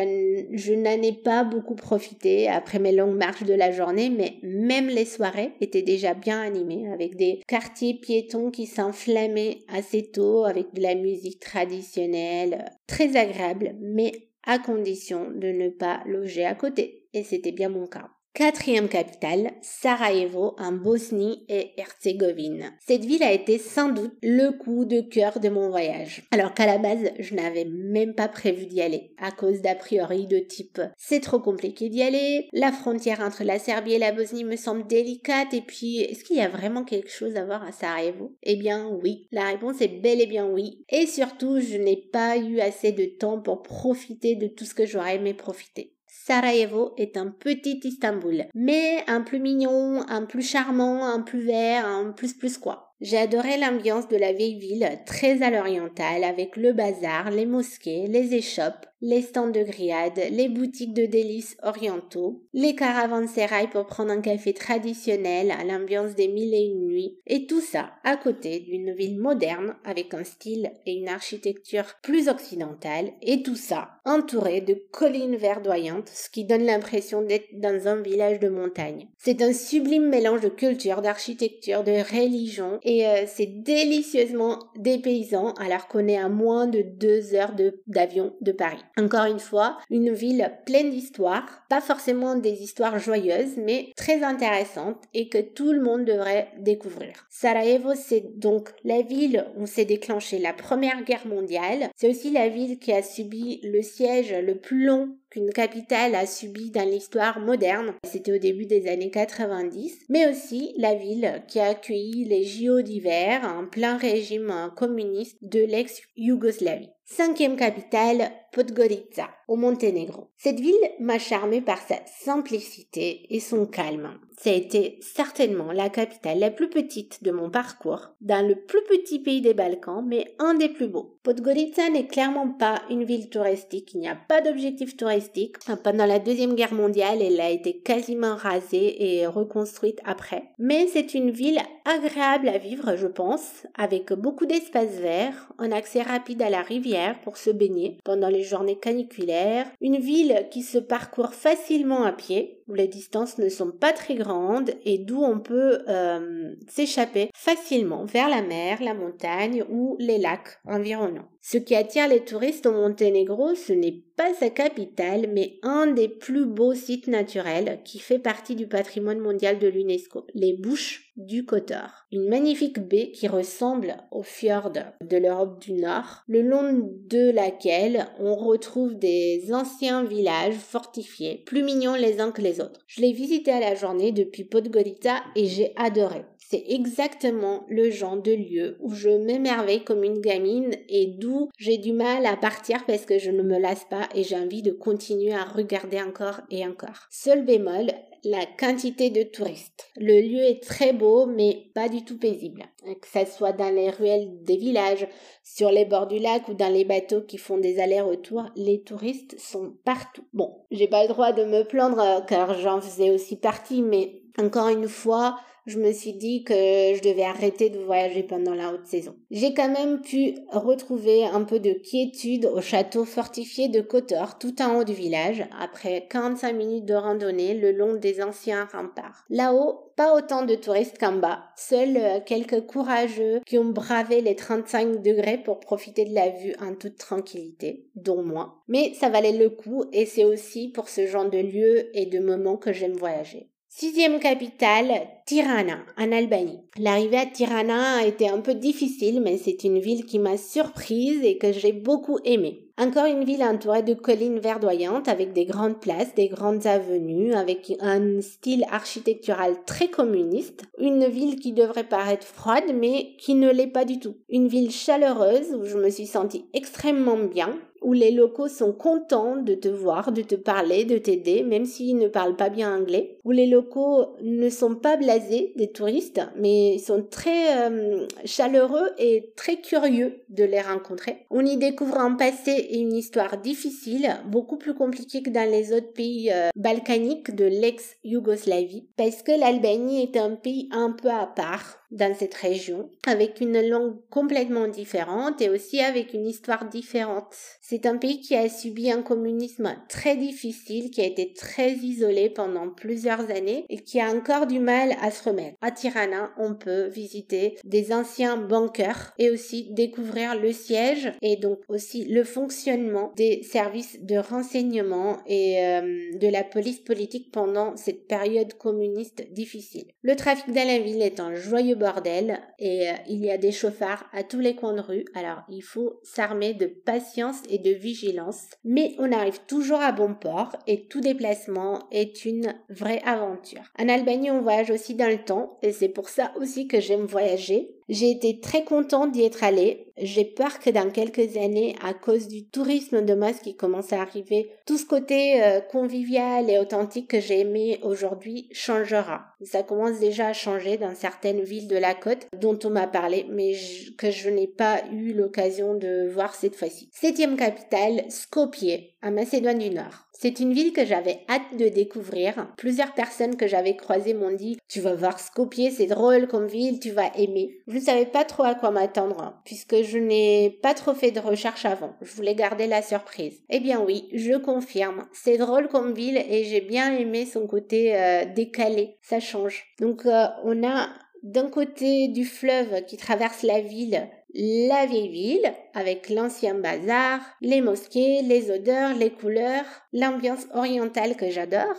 je 0.51 0.73
n'en 0.73 1.01
ai 1.01 1.13
pas 1.13 1.43
beaucoup 1.43 1.75
profité 1.75 2.47
après 2.47 2.79
mes 2.79 2.91
longues 2.91 3.17
marches 3.17 3.43
de 3.43 3.53
la 3.53 3.71
journée, 3.71 4.09
mais 4.09 4.35
même 4.43 4.87
les 4.87 5.05
soirées 5.05 5.53
étaient 5.61 5.81
déjà 5.81 6.13
bien 6.13 6.41
animées 6.41 6.91
avec 6.91 7.15
des 7.15 7.41
quartiers 7.47 7.93
piétons 7.93 8.51
qui 8.51 8.65
s'enflammaient 8.65 9.59
assez 9.67 10.11
tôt 10.11 10.45
avec 10.45 10.73
de 10.73 10.81
la 10.81 10.95
musique 10.95 11.39
traditionnelle, 11.39 12.65
très 12.87 13.15
agréable, 13.15 13.75
mais 13.79 14.11
à 14.43 14.59
condition 14.59 15.31
de 15.31 15.47
ne 15.47 15.69
pas 15.69 16.01
loger 16.05 16.45
à 16.45 16.55
côté. 16.55 17.07
Et 17.13 17.23
c'était 17.23 17.51
bien 17.51 17.69
mon 17.69 17.87
cas. 17.87 18.09
Quatrième 18.33 18.87
capitale, 18.87 19.51
Sarajevo 19.61 20.55
en 20.57 20.71
Bosnie 20.71 21.45
et 21.49 21.71
Herzégovine. 21.77 22.71
Cette 22.85 23.03
ville 23.03 23.23
a 23.23 23.33
été 23.33 23.57
sans 23.57 23.89
doute 23.89 24.13
le 24.21 24.51
coup 24.51 24.85
de 24.85 25.01
cœur 25.01 25.39
de 25.39 25.49
mon 25.49 25.69
voyage. 25.69 26.23
Alors 26.31 26.53
qu'à 26.53 26.65
la 26.65 26.77
base, 26.77 27.11
je 27.19 27.35
n'avais 27.35 27.65
même 27.65 28.13
pas 28.13 28.27
prévu 28.27 28.65
d'y 28.65 28.81
aller 28.81 29.13
à 29.17 29.31
cause 29.31 29.61
d'a 29.61 29.75
priori 29.75 30.27
de 30.27 30.39
type 30.39 30.79
c'est 30.97 31.21
trop 31.21 31.39
compliqué 31.39 31.89
d'y 31.89 32.03
aller, 32.03 32.47
la 32.53 32.71
frontière 32.71 33.21
entre 33.21 33.43
la 33.43 33.59
Serbie 33.59 33.93
et 33.93 33.99
la 33.99 34.11
Bosnie 34.11 34.43
me 34.43 34.55
semble 34.55 34.85
délicate 34.85 35.53
et 35.53 35.61
puis 35.61 36.01
est-ce 36.01 36.23
qu'il 36.23 36.37
y 36.37 36.41
a 36.41 36.49
vraiment 36.49 36.83
quelque 36.83 37.09
chose 37.09 37.35
à 37.35 37.45
voir 37.45 37.63
à 37.63 37.71
Sarajevo? 37.71 38.35
Eh 38.43 38.55
bien 38.55 38.87
oui, 38.87 39.27
la 39.31 39.45
réponse 39.45 39.81
est 39.81 40.01
bel 40.01 40.21
et 40.21 40.27
bien 40.27 40.47
oui. 40.47 40.83
Et 40.89 41.07
surtout, 41.07 41.59
je 41.59 41.77
n'ai 41.77 41.97
pas 42.11 42.37
eu 42.37 42.59
assez 42.59 42.91
de 42.91 43.05
temps 43.05 43.41
pour 43.41 43.63
profiter 43.63 44.35
de 44.35 44.47
tout 44.47 44.65
ce 44.65 44.75
que 44.75 44.85
j'aurais 44.85 45.15
aimé 45.15 45.33
profiter. 45.33 45.95
Sarajevo 46.29 46.93
est 46.95 47.17
un 47.17 47.31
petit 47.31 47.79
Istanbul, 47.83 48.45
mais 48.53 49.03
un 49.07 49.21
plus 49.21 49.39
mignon, 49.39 50.07
un 50.07 50.25
plus 50.25 50.47
charmant, 50.47 51.03
un 51.03 51.21
plus 51.21 51.41
vert, 51.41 51.87
un 51.87 52.11
plus 52.11 52.35
plus 52.35 52.59
quoi. 52.59 52.93
J'ai 53.01 53.17
adoré 53.17 53.57
l'ambiance 53.57 54.07
de 54.09 54.15
la 54.15 54.31
vieille 54.31 54.59
ville, 54.59 54.87
très 55.07 55.41
à 55.41 55.49
l'orientale, 55.49 56.23
avec 56.23 56.55
le 56.55 56.71
bazar, 56.71 57.31
les 57.31 57.47
mosquées, 57.47 58.05
les 58.05 58.35
échoppes, 58.35 58.85
les 59.01 59.21
stands 59.21 59.49
de 59.49 59.63
grillades, 59.63 60.21
les 60.31 60.49
boutiques 60.49 60.93
de 60.93 61.05
délices 61.05 61.55
orientaux, 61.63 62.43
les 62.53 62.75
caravansérails 62.75 63.69
pour 63.69 63.85
prendre 63.85 64.11
un 64.11 64.21
café 64.21 64.53
traditionnel 64.53 65.51
à 65.51 65.63
l'ambiance 65.63 66.15
des 66.15 66.27
mille 66.27 66.53
et 66.53 66.65
une 66.65 66.79
nuits, 66.87 67.17
et 67.27 67.45
tout 67.45 67.61
ça 67.61 67.91
à 68.03 68.17
côté 68.17 68.59
d'une 68.59 68.93
ville 68.93 69.19
moderne 69.19 69.75
avec 69.85 70.13
un 70.13 70.23
style 70.23 70.71
et 70.85 70.93
une 70.93 71.07
architecture 71.07 71.85
plus 72.01 72.27
occidentale, 72.27 73.11
et 73.21 73.43
tout 73.43 73.55
ça 73.55 73.91
entouré 74.05 74.61
de 74.61 74.73
collines 74.91 75.35
verdoyantes, 75.35 76.09
ce 76.09 76.29
qui 76.29 76.45
donne 76.45 76.65
l'impression 76.65 77.21
d'être 77.21 77.47
dans 77.53 77.87
un 77.87 78.01
village 78.01 78.39
de 78.39 78.49
montagne. 78.49 79.07
C'est 79.17 79.41
un 79.41 79.53
sublime 79.53 80.09
mélange 80.09 80.41
de 80.41 80.49
culture, 80.49 81.01
d'architecture, 81.01 81.83
de 81.83 81.91
religion, 81.91 82.79
et 82.83 83.07
euh, 83.07 83.25
c'est 83.27 83.45
délicieusement 83.45 84.59
dépaysant 84.77 85.53
alors 85.53 85.87
qu'on 85.87 86.07
est 86.07 86.17
à 86.17 86.29
moins 86.29 86.67
de 86.67 86.81
deux 86.81 87.35
heures 87.35 87.53
d'avion 87.87 88.33
de 88.41 88.51
Paris. 88.51 88.83
Encore 88.99 89.25
une 89.25 89.39
fois, 89.39 89.77
une 89.89 90.11
ville 90.11 90.51
pleine 90.65 90.89
d'histoires, 90.89 91.63
pas 91.69 91.79
forcément 91.79 92.35
des 92.35 92.63
histoires 92.63 92.99
joyeuses, 92.99 93.55
mais 93.55 93.93
très 93.95 94.23
intéressantes 94.23 95.01
et 95.13 95.29
que 95.29 95.37
tout 95.37 95.71
le 95.71 95.81
monde 95.81 96.03
devrait 96.03 96.49
découvrir. 96.57 97.25
Sarajevo, 97.29 97.93
c'est 97.95 98.37
donc 98.37 98.71
la 98.83 99.01
ville 99.01 99.45
où 99.57 99.65
s'est 99.65 99.85
déclenchée 99.85 100.37
la 100.37 100.51
Première 100.51 101.03
Guerre 101.03 101.27
mondiale. 101.27 101.89
C'est 101.95 102.09
aussi 102.09 102.31
la 102.31 102.49
ville 102.49 102.77
qui 102.77 102.91
a 102.91 103.01
subi 103.01 103.61
le 103.63 103.81
siège 103.81 104.33
le 104.33 104.55
plus 104.55 104.83
long 104.83 105.15
qu'une 105.29 105.51
capitale 105.51 106.15
a 106.15 106.25
subi 106.25 106.71
dans 106.71 106.87
l'histoire 106.87 107.39
moderne. 107.39 107.93
C'était 108.03 108.33
au 108.33 108.39
début 108.39 108.65
des 108.65 108.87
années 108.87 109.11
90, 109.11 110.05
mais 110.09 110.27
aussi 110.27 110.73
la 110.77 110.95
ville 110.95 111.43
qui 111.47 111.59
a 111.59 111.69
accueilli 111.69 112.25
les 112.25 112.43
JO 112.43 112.81
d'hiver 112.81 113.43
en 113.45 113.65
plein 113.65 113.95
régime 113.95 114.71
communiste 114.75 115.37
de 115.41 115.61
l'ex-Yougoslavie. 115.61 116.89
Cinquième 117.05 117.55
capitale, 117.55 118.31
Podgorica, 118.51 119.29
au 119.47 119.55
Monténégro. 119.55 120.29
Cette 120.37 120.59
ville 120.59 120.75
m'a 120.99 121.19
charmée 121.19 121.61
par 121.61 121.79
sa 121.79 121.95
simplicité 122.05 123.25
et 123.29 123.39
son 123.39 123.65
calme. 123.65 124.19
Ça 124.37 124.51
a 124.51 124.53
été 124.53 124.97
certainement 125.01 125.73
la 125.73 125.89
capitale 125.89 126.39
la 126.39 126.49
plus 126.49 126.69
petite 126.69 127.23
de 127.25 127.31
mon 127.31 127.49
parcours, 127.49 128.11
dans 128.21 128.47
le 128.47 128.55
plus 128.55 128.81
petit 128.83 129.19
pays 129.19 129.41
des 129.41 129.53
Balkans, 129.53 130.01
mais 130.05 130.33
un 130.39 130.53
des 130.53 130.69
plus 130.69 130.87
beaux. 130.87 131.17
Podgorica 131.23 131.89
n'est 131.89 132.07
clairement 132.07 132.47
pas 132.47 132.81
une 132.89 133.03
ville 133.03 133.29
touristique, 133.29 133.93
il 133.93 133.99
n'y 133.99 134.07
a 134.07 134.15
pas 134.15 134.39
d'objectif 134.39 134.95
touristique. 134.95 135.57
Pendant 135.83 136.05
la 136.05 136.19
Deuxième 136.19 136.55
Guerre 136.55 136.73
mondiale, 136.73 137.21
elle 137.21 137.41
a 137.41 137.49
été 137.49 137.79
quasiment 137.79 138.35
rasée 138.35 139.17
et 139.19 139.27
reconstruite 139.27 139.99
après. 140.05 140.51
Mais 140.57 140.87
c'est 140.87 141.13
une 141.13 141.31
ville 141.31 141.59
agréable 141.83 142.47
à 142.47 142.57
vivre, 142.57 142.95
je 142.95 143.07
pense, 143.07 143.67
avec 143.77 144.13
beaucoup 144.13 144.45
d'espaces 144.45 144.99
verts, 145.01 145.51
un 145.57 145.73
accès 145.73 146.01
rapide 146.01 146.41
à 146.41 146.49
la 146.49 146.61
rivière, 146.61 147.19
pour 147.23 147.35
se 147.35 147.49
baigner 147.49 147.97
pendant 148.05 148.29
les 148.29 148.38
journées 148.43 148.77
caniculaires, 148.77 149.67
une 149.81 149.97
ville 149.97 150.47
qui 150.51 150.61
se 150.61 150.77
parcourt 150.77 151.33
facilement 151.33 152.03
à 152.03 152.11
pied, 152.11 152.61
où 152.67 152.73
les 152.73 152.87
distances 152.87 153.37
ne 153.37 153.49
sont 153.49 153.71
pas 153.71 153.93
très 153.93 154.15
grandes 154.15 154.71
et 154.85 154.97
d'où 154.97 155.23
on 155.23 155.39
peut 155.39 155.79
euh, 155.87 156.53
s'échapper 156.67 157.29
facilement 157.35 158.05
vers 158.05 158.29
la 158.29 158.41
mer, 158.41 158.81
la 158.81 158.93
montagne 158.93 159.63
ou 159.69 159.95
les 159.99 160.17
lacs 160.17 160.59
environnants. 160.65 161.29
Ce 161.41 161.57
qui 161.57 161.73
attire 161.73 162.07
les 162.07 162.25
touristes 162.25 162.65
au 162.65 162.71
Monténégro, 162.71 163.55
ce 163.55 163.71
n'est 163.71 164.03
pas 164.17 164.33
sa 164.33 164.49
capitale, 164.49 165.29
mais 165.33 165.57
un 165.63 165.87
des 165.87 166.09
plus 166.09 166.45
beaux 166.45 166.73
sites 166.73 167.07
naturels 167.07 167.79
qui 167.85 167.99
fait 167.99 168.19
partie 168.19 168.55
du 168.55 168.67
patrimoine 168.67 169.19
mondial 169.19 169.57
de 169.57 169.67
l'UNESCO, 169.67 170.27
les 170.33 170.53
Bouches 170.53 171.13
du 171.15 171.45
Kotor. 171.45 172.05
Une 172.11 172.27
magnifique 172.27 172.79
baie 172.79 173.11
qui 173.11 173.27
ressemble 173.27 173.95
au 174.11 174.21
fjord 174.21 174.71
de 174.71 175.17
l'Europe 175.17 175.61
du 175.61 175.73
Nord, 175.73 176.23
le 176.27 176.41
long 176.41 176.91
de 177.07 177.31
laquelle 177.31 178.07
on 178.19 178.35
retrouve 178.35 178.95
des 178.95 179.53
anciens 179.53 180.03
villages 180.03 180.55
fortifiés, 180.55 181.43
plus 181.45 181.63
mignons 181.63 181.95
les 181.95 182.19
uns 182.19 182.31
que 182.31 182.41
les 182.41 182.59
autres. 182.59 182.81
Je 182.87 183.01
l'ai 183.01 183.13
visité 183.13 183.51
à 183.51 183.59
la 183.61 183.75
journée 183.75 184.11
depuis 184.11 184.43
Podgorica 184.43 185.23
et 185.35 185.45
j'ai 185.45 185.73
adoré. 185.77 186.25
C'est 186.49 186.63
exactement 186.67 187.63
le 187.69 187.91
genre 187.91 188.19
de 188.19 188.31
lieu 188.31 188.77
où 188.79 188.91
je 188.91 189.09
m'émerveille 189.09 189.83
comme 189.83 190.03
une 190.03 190.19
gamine 190.19 190.71
et 190.87 191.05
d'où 191.05 191.49
j'ai 191.59 191.77
du 191.77 191.93
mal 191.93 192.25
à 192.25 192.35
partir 192.37 192.87
parce 192.87 193.05
que 193.05 193.19
je 193.19 193.29
ne 193.29 193.43
me 193.43 193.59
lasse 193.59 193.85
pas 193.87 194.09
et 194.15 194.23
j'ai 194.23 194.35
envie 194.35 194.63
de 194.63 194.71
continuer 194.71 195.31
à 195.31 195.43
regarder 195.43 196.01
encore 196.01 196.41
et 196.49 196.65
encore. 196.65 197.05
Seul 197.11 197.45
bémol, 197.45 197.91
la 198.23 198.47
quantité 198.57 199.11
de 199.11 199.21
touristes. 199.21 199.91
Le 199.95 200.21
lieu 200.21 200.41
est 200.41 200.63
très 200.63 200.91
beau 200.91 201.27
mais 201.27 201.69
pas 201.75 201.87
du 201.87 202.03
tout 202.03 202.17
paisible. 202.17 202.63
Que 202.83 203.07
ce 203.07 203.31
soit 203.31 203.53
dans 203.53 203.69
les 203.69 203.91
ruelles 203.91 204.41
des 204.41 204.57
villages, 204.57 205.07
sur 205.43 205.69
les 205.69 205.85
bords 205.85 206.07
du 206.07 206.17
lac 206.17 206.47
ou 206.47 206.55
dans 206.55 206.73
les 206.73 206.83
bateaux 206.83 207.21
qui 207.21 207.37
font 207.37 207.59
des 207.59 207.79
allers-retours, 207.79 208.45
les 208.55 208.81
touristes 208.81 209.39
sont 209.39 209.75
partout. 209.85 210.23
Bon, 210.33 210.65
j'ai 210.71 210.87
pas 210.87 211.03
le 211.03 211.09
droit 211.09 211.31
de 211.31 211.43
me 211.43 211.61
plaindre 211.61 211.99
euh, 211.99 212.21
car 212.21 212.55
j'en 212.55 212.81
faisais 212.81 213.11
aussi 213.11 213.35
partie 213.35 213.83
mais 213.83 214.23
encore 214.39 214.69
une 214.69 214.87
fois, 214.87 215.37
je 215.65 215.77
me 215.79 215.91
suis 215.91 216.13
dit 216.13 216.43
que 216.43 216.53
je 216.53 217.01
devais 217.01 217.23
arrêter 217.23 217.69
de 217.69 217.79
voyager 217.79 218.23
pendant 218.23 218.53
la 218.53 218.73
haute 218.73 218.85
saison. 218.85 219.15
J'ai 219.31 219.53
quand 219.53 219.69
même 219.69 220.01
pu 220.01 220.35
retrouver 220.51 221.25
un 221.25 221.43
peu 221.43 221.59
de 221.59 221.73
quiétude 221.73 222.45
au 222.45 222.61
château 222.61 223.05
fortifié 223.05 223.67
de 223.67 223.81
Coteur, 223.81 224.37
tout 224.39 224.61
en 224.61 224.77
haut 224.77 224.83
du 224.83 224.93
village, 224.93 225.45
après 225.59 226.07
45 226.09 226.53
minutes 226.53 226.85
de 226.85 226.93
randonnée 226.93 227.53
le 227.53 227.71
long 227.71 227.95
des 227.95 228.21
anciens 228.21 228.67
remparts. 228.71 229.25
Là-haut, 229.29 229.91
pas 229.95 230.15
autant 230.15 230.45
de 230.45 230.55
touristes 230.55 230.97
qu'en 230.97 231.13
bas, 231.13 231.43
seuls 231.57 231.97
euh, 231.97 232.19
quelques 232.25 232.65
courageux 232.65 233.41
qui 233.45 233.57
ont 233.57 233.65
bravé 233.65 234.21
les 234.21 234.35
35 234.35 235.01
degrés 235.01 235.37
pour 235.37 235.59
profiter 235.59 236.05
de 236.05 236.15
la 236.15 236.29
vue 236.29 236.53
en 236.61 236.73
toute 236.73 236.97
tranquillité, 236.97 237.89
dont 237.95 238.23
moi. 238.23 238.63
Mais 238.67 238.93
ça 238.93 239.09
valait 239.09 239.37
le 239.37 239.49
coup 239.49 239.83
et 239.91 240.05
c'est 240.05 240.23
aussi 240.23 240.69
pour 240.69 240.87
ce 240.87 241.05
genre 241.05 241.29
de 241.29 241.39
lieu 241.39 241.89
et 241.97 242.05
de 242.05 242.19
moments 242.19 242.57
que 242.57 242.71
j'aime 242.71 242.93
voyager. 242.93 243.49
Sixième 243.67 244.19
capitale, 244.19 245.07
Tirana, 245.29 245.77
en 245.95 246.11
Albanie. 246.11 246.57
L'arrivée 246.75 247.17
à 247.17 247.27
Tirana 247.27 247.97
a 247.97 248.05
été 248.07 248.27
un 248.27 248.39
peu 248.39 248.55
difficile, 248.55 249.21
mais 249.21 249.37
c'est 249.37 249.63
une 249.63 249.77
ville 249.77 250.05
qui 250.05 250.17
m'a 250.17 250.37
surprise 250.37 251.23
et 251.23 251.37
que 251.37 251.51
j'ai 251.51 251.71
beaucoup 251.71 252.17
aimée. 252.25 252.65
Encore 252.79 253.05
une 253.05 253.25
ville 253.25 253.43
entourée 253.43 253.83
de 253.83 253.93
collines 253.93 254.39
verdoyantes 254.39 255.07
avec 255.07 255.33
des 255.33 255.45
grandes 255.45 255.79
places, 255.79 256.15
des 256.15 256.29
grandes 256.29 256.65
avenues, 256.65 257.33
avec 257.33 257.71
un 257.79 258.21
style 258.21 258.65
architectural 258.71 259.57
très 259.67 259.89
communiste. 259.89 260.63
Une 260.79 261.05
ville 261.05 261.35
qui 261.35 261.51
devrait 261.51 261.83
paraître 261.83 262.25
froide, 262.25 262.73
mais 262.73 263.09
qui 263.19 263.35
ne 263.35 263.51
l'est 263.51 263.67
pas 263.67 263.85
du 263.85 263.99
tout. 263.99 264.15
Une 264.29 264.47
ville 264.47 264.71
chaleureuse 264.71 265.53
où 265.53 265.63
je 265.65 265.77
me 265.77 265.91
suis 265.91 266.07
sentie 266.07 266.45
extrêmement 266.53 267.17
bien, 267.17 267.53
où 267.81 267.93
les 267.93 268.11
locaux 268.11 268.47
sont 268.47 268.71
contents 268.71 269.37
de 269.37 269.55
te 269.55 269.67
voir, 269.67 270.11
de 270.11 270.21
te 270.21 270.35
parler, 270.35 270.85
de 270.85 270.97
t'aider, 270.97 271.43
même 271.43 271.65
s'ils 271.65 271.97
ne 271.97 272.07
parlent 272.07 272.35
pas 272.35 272.49
bien 272.49 272.75
anglais, 272.75 273.17
où 273.23 273.31
les 273.31 273.47
locaux 273.47 274.15
ne 274.21 274.49
sont 274.49 274.75
pas 274.75 274.97
blasés 274.97 275.18
des 275.55 275.71
touristes, 275.71 276.21
mais 276.35 276.77
sont 276.79 277.03
très 277.03 277.69
euh, 277.69 278.05
chaleureux 278.25 278.91
et 278.97 279.31
très 279.35 279.57
curieux 279.57 280.21
de 280.29 280.43
les 280.43 280.61
rencontrer. 280.61 281.25
On 281.29 281.45
y 281.45 281.57
découvre 281.57 281.97
un 281.97 282.15
passé 282.15 282.51
et 282.51 282.79
une 282.79 282.95
histoire 282.95 283.37
difficile, 283.37 284.17
beaucoup 284.27 284.57
plus 284.57 284.73
compliquée 284.73 285.21
que 285.21 285.29
dans 285.29 285.49
les 285.49 285.73
autres 285.73 285.93
pays 285.93 286.31
euh, 286.31 286.49
balkaniques 286.55 287.35
de 287.35 287.45
l'ex-Yougoslavie, 287.45 288.87
parce 288.95 289.23
que 289.23 289.31
l'Albanie 289.31 290.03
est 290.03 290.17
un 290.17 290.35
pays 290.35 290.69
un 290.71 290.91
peu 290.91 291.09
à 291.09 291.25
part, 291.25 291.79
dans 291.91 292.13
cette 292.13 292.35
région, 292.35 292.89
avec 293.07 293.41
une 293.41 293.67
langue 293.67 293.95
complètement 294.09 294.67
différente 294.67 295.41
et 295.41 295.49
aussi 295.49 295.79
avec 295.79 296.13
une 296.13 296.27
histoire 296.27 296.69
différente. 296.69 297.35
C'est 297.61 297.85
un 297.85 297.97
pays 297.97 298.19
qui 298.19 298.35
a 298.35 298.47
subi 298.47 298.91
un 298.91 299.01
communisme 299.01 299.75
très 299.87 300.15
difficile, 300.15 300.91
qui 300.91 301.01
a 301.01 301.05
été 301.05 301.33
très 301.33 301.73
isolé 301.73 302.29
pendant 302.29 302.69
plusieurs 302.69 303.31
années 303.31 303.65
et 303.69 303.79
qui 303.79 303.99
a 303.99 304.11
encore 304.11 304.45
du 304.45 304.59
mal 304.59 304.95
à 305.01 305.08
se 305.11 305.27
remettre. 305.27 305.57
À 305.61 305.71
Tirana, 305.71 306.31
on 306.37 306.55
peut 306.55 306.87
visiter 306.87 307.57
des 307.63 307.93
anciens 307.93 308.37
bunkers 308.37 309.13
et 309.17 309.29
aussi 309.29 309.67
découvrir 309.71 310.39
le 310.39 310.51
siège 310.51 311.11
et 311.21 311.35
donc 311.37 311.59
aussi 311.67 312.05
le 312.05 312.23
fonctionnement 312.23 313.11
des 313.15 313.43
services 313.43 313.99
de 314.01 314.17
renseignement 314.17 315.17
et 315.27 315.63
euh, 315.63 315.81
de 316.17 316.27
la 316.27 316.43
police 316.43 316.79
politique 316.79 317.31
pendant 317.31 317.75
cette 317.75 318.07
période 318.07 318.53
communiste 318.53 319.31
difficile. 319.31 319.85
Le 320.01 320.15
trafic 320.15 320.53
dans 320.53 320.67
la 320.67 320.79
ville 320.79 321.01
est 321.01 321.19
un 321.19 321.35
joyeux 321.35 321.75
bordel 321.75 322.39
et 322.59 322.89
euh, 322.89 322.93
il 323.07 323.23
y 323.23 323.31
a 323.31 323.37
des 323.37 323.51
chauffards 323.51 324.09
à 324.13 324.23
tous 324.23 324.39
les 324.39 324.55
coins 324.55 324.73
de 324.73 324.81
rue. 324.81 325.05
Alors 325.15 325.43
il 325.49 325.61
faut 325.61 325.99
s'armer 326.03 326.53
de 326.53 326.67
patience 326.67 327.41
et 327.49 327.57
de 327.57 327.71
vigilance. 327.71 328.47
Mais 328.63 328.95
on 328.99 329.11
arrive 329.11 329.39
toujours 329.47 329.81
à 329.81 329.91
bon 329.91 330.13
port 330.13 330.51
et 330.67 330.87
tout 330.87 331.01
déplacement 331.01 331.87
est 331.91 332.25
une 332.25 332.53
vraie 332.69 333.01
aventure. 333.05 333.63
En 333.79 333.89
Albanie, 333.89 334.31
on 334.31 334.41
voyage 334.41 334.71
aussi 334.71 334.95
dans 334.99 335.07
le 335.07 335.23
temps 335.23 335.57
et 335.61 335.71
c'est 335.71 335.89
pour 335.89 336.09
ça 336.09 336.31
aussi 336.35 336.67
que 336.67 336.79
j'aime 336.79 337.05
voyager. 337.05 337.78
J'ai 337.89 338.11
été 338.11 338.39
très 338.39 338.63
contente 338.63 339.11
d'y 339.11 339.23
être 339.23 339.43
allée. 339.43 339.87
J'ai 339.97 340.23
peur 340.23 340.59
que 340.59 340.69
dans 340.69 340.91
quelques 340.91 341.37
années, 341.37 341.75
à 341.83 341.95
cause 341.95 342.27
du 342.27 342.45
tourisme 342.45 343.03
de 343.03 343.15
masse 343.15 343.39
qui 343.39 343.55
commence 343.55 343.91
à 343.91 344.01
arriver, 344.01 344.51
tout 344.67 344.77
ce 344.77 344.85
côté 344.85 345.43
euh, 345.43 345.59
convivial 345.59 346.51
et 346.51 346.59
authentique 346.59 347.09
que 347.09 347.19
j'ai 347.19 347.39
aimé 347.39 347.79
aujourd'hui 347.81 348.47
changera. 348.51 349.25
Ça 349.41 349.63
commence 349.63 349.99
déjà 349.99 350.27
à 350.27 350.33
changer 350.33 350.77
dans 350.77 350.93
certaines 350.93 351.41
villes 351.41 351.67
de 351.67 351.77
la 351.77 351.95
côte 351.95 352.27
dont 352.39 352.59
on 352.63 352.69
m'a 352.69 352.87
parlé, 352.87 353.25
mais 353.29 353.53
que 353.97 354.11
je 354.11 354.29
n'ai 354.29 354.47
pas 354.47 354.83
eu 354.91 355.13
l'occasion 355.13 355.73
de 355.73 356.07
voir 356.09 356.35
cette 356.35 356.55
fois-ci. 356.55 356.89
Septième 356.93 357.37
capitale, 357.37 358.03
Skopje, 358.09 358.93
en 359.01 359.11
Macédoine 359.11 359.59
du 359.59 359.71
Nord. 359.71 360.05
C'est 360.21 360.41
une 360.41 360.51
ville 360.51 360.73
que 360.73 360.85
j'avais 360.85 361.19
hâte 361.29 361.57
de 361.57 361.69
découvrir. 361.69 362.49
Plusieurs 362.57 362.93
personnes 362.93 363.37
que 363.37 363.47
j'avais 363.47 363.77
croisées 363.77 364.13
m'ont 364.13 364.35
dit 364.35 364.57
Tu 364.67 364.81
vas 364.81 364.93
voir 364.93 365.17
Skopje, 365.17 365.71
c'est 365.71 365.85
drôle 365.85 366.27
comme 366.27 366.47
ville, 366.47 366.81
tu 366.81 366.91
vas 366.91 367.09
aimer. 367.15 367.61
Je 367.79 367.83
ne 367.85 367.91
savais 367.91 368.05
pas 368.07 368.25
trop 368.25 368.43
à 368.43 368.55
quoi 368.55 368.71
m'attendre, 368.71 369.39
puisque 369.45 369.83
je 369.83 369.97
n'ai 369.97 370.59
pas 370.61 370.73
trop 370.73 370.93
fait 370.93 371.11
de 371.11 371.21
recherche 371.21 371.63
avant. 371.63 371.95
Je 372.01 372.13
voulais 372.13 372.35
garder 372.35 372.67
la 372.67 372.81
surprise. 372.81 373.39
Eh 373.49 373.61
bien 373.61 373.79
oui, 373.79 374.09
je 374.11 374.33
confirme. 374.33 375.07
C'est 375.13 375.37
drôle 375.37 375.69
comme 375.69 375.93
ville 375.93 376.17
et 376.17 376.43
j'ai 376.43 376.59
bien 376.59 376.93
aimé 376.93 377.25
son 377.25 377.47
côté 377.47 377.95
euh, 377.95 378.25
décalé. 378.25 378.97
Ça 379.01 379.21
change. 379.21 379.63
Donc 379.79 380.05
euh, 380.05 380.25
on 380.43 380.67
a 380.67 380.89
d'un 381.23 381.49
côté 381.49 382.09
du 382.09 382.25
fleuve 382.25 382.83
qui 382.85 382.97
traverse 382.97 383.43
la 383.43 383.61
ville 383.61 384.09
la 384.33 384.85
vieille 384.85 385.09
ville 385.09 385.53
avec 385.73 386.09
l'ancien 386.09 386.53
bazar, 386.53 387.19
les 387.41 387.61
mosquées, 387.61 388.21
les 388.21 388.51
odeurs, 388.51 388.93
les 388.93 389.09
couleurs, 389.09 389.65
l'ambiance 389.91 390.45
orientale 390.53 391.15
que 391.15 391.31
j'adore, 391.31 391.77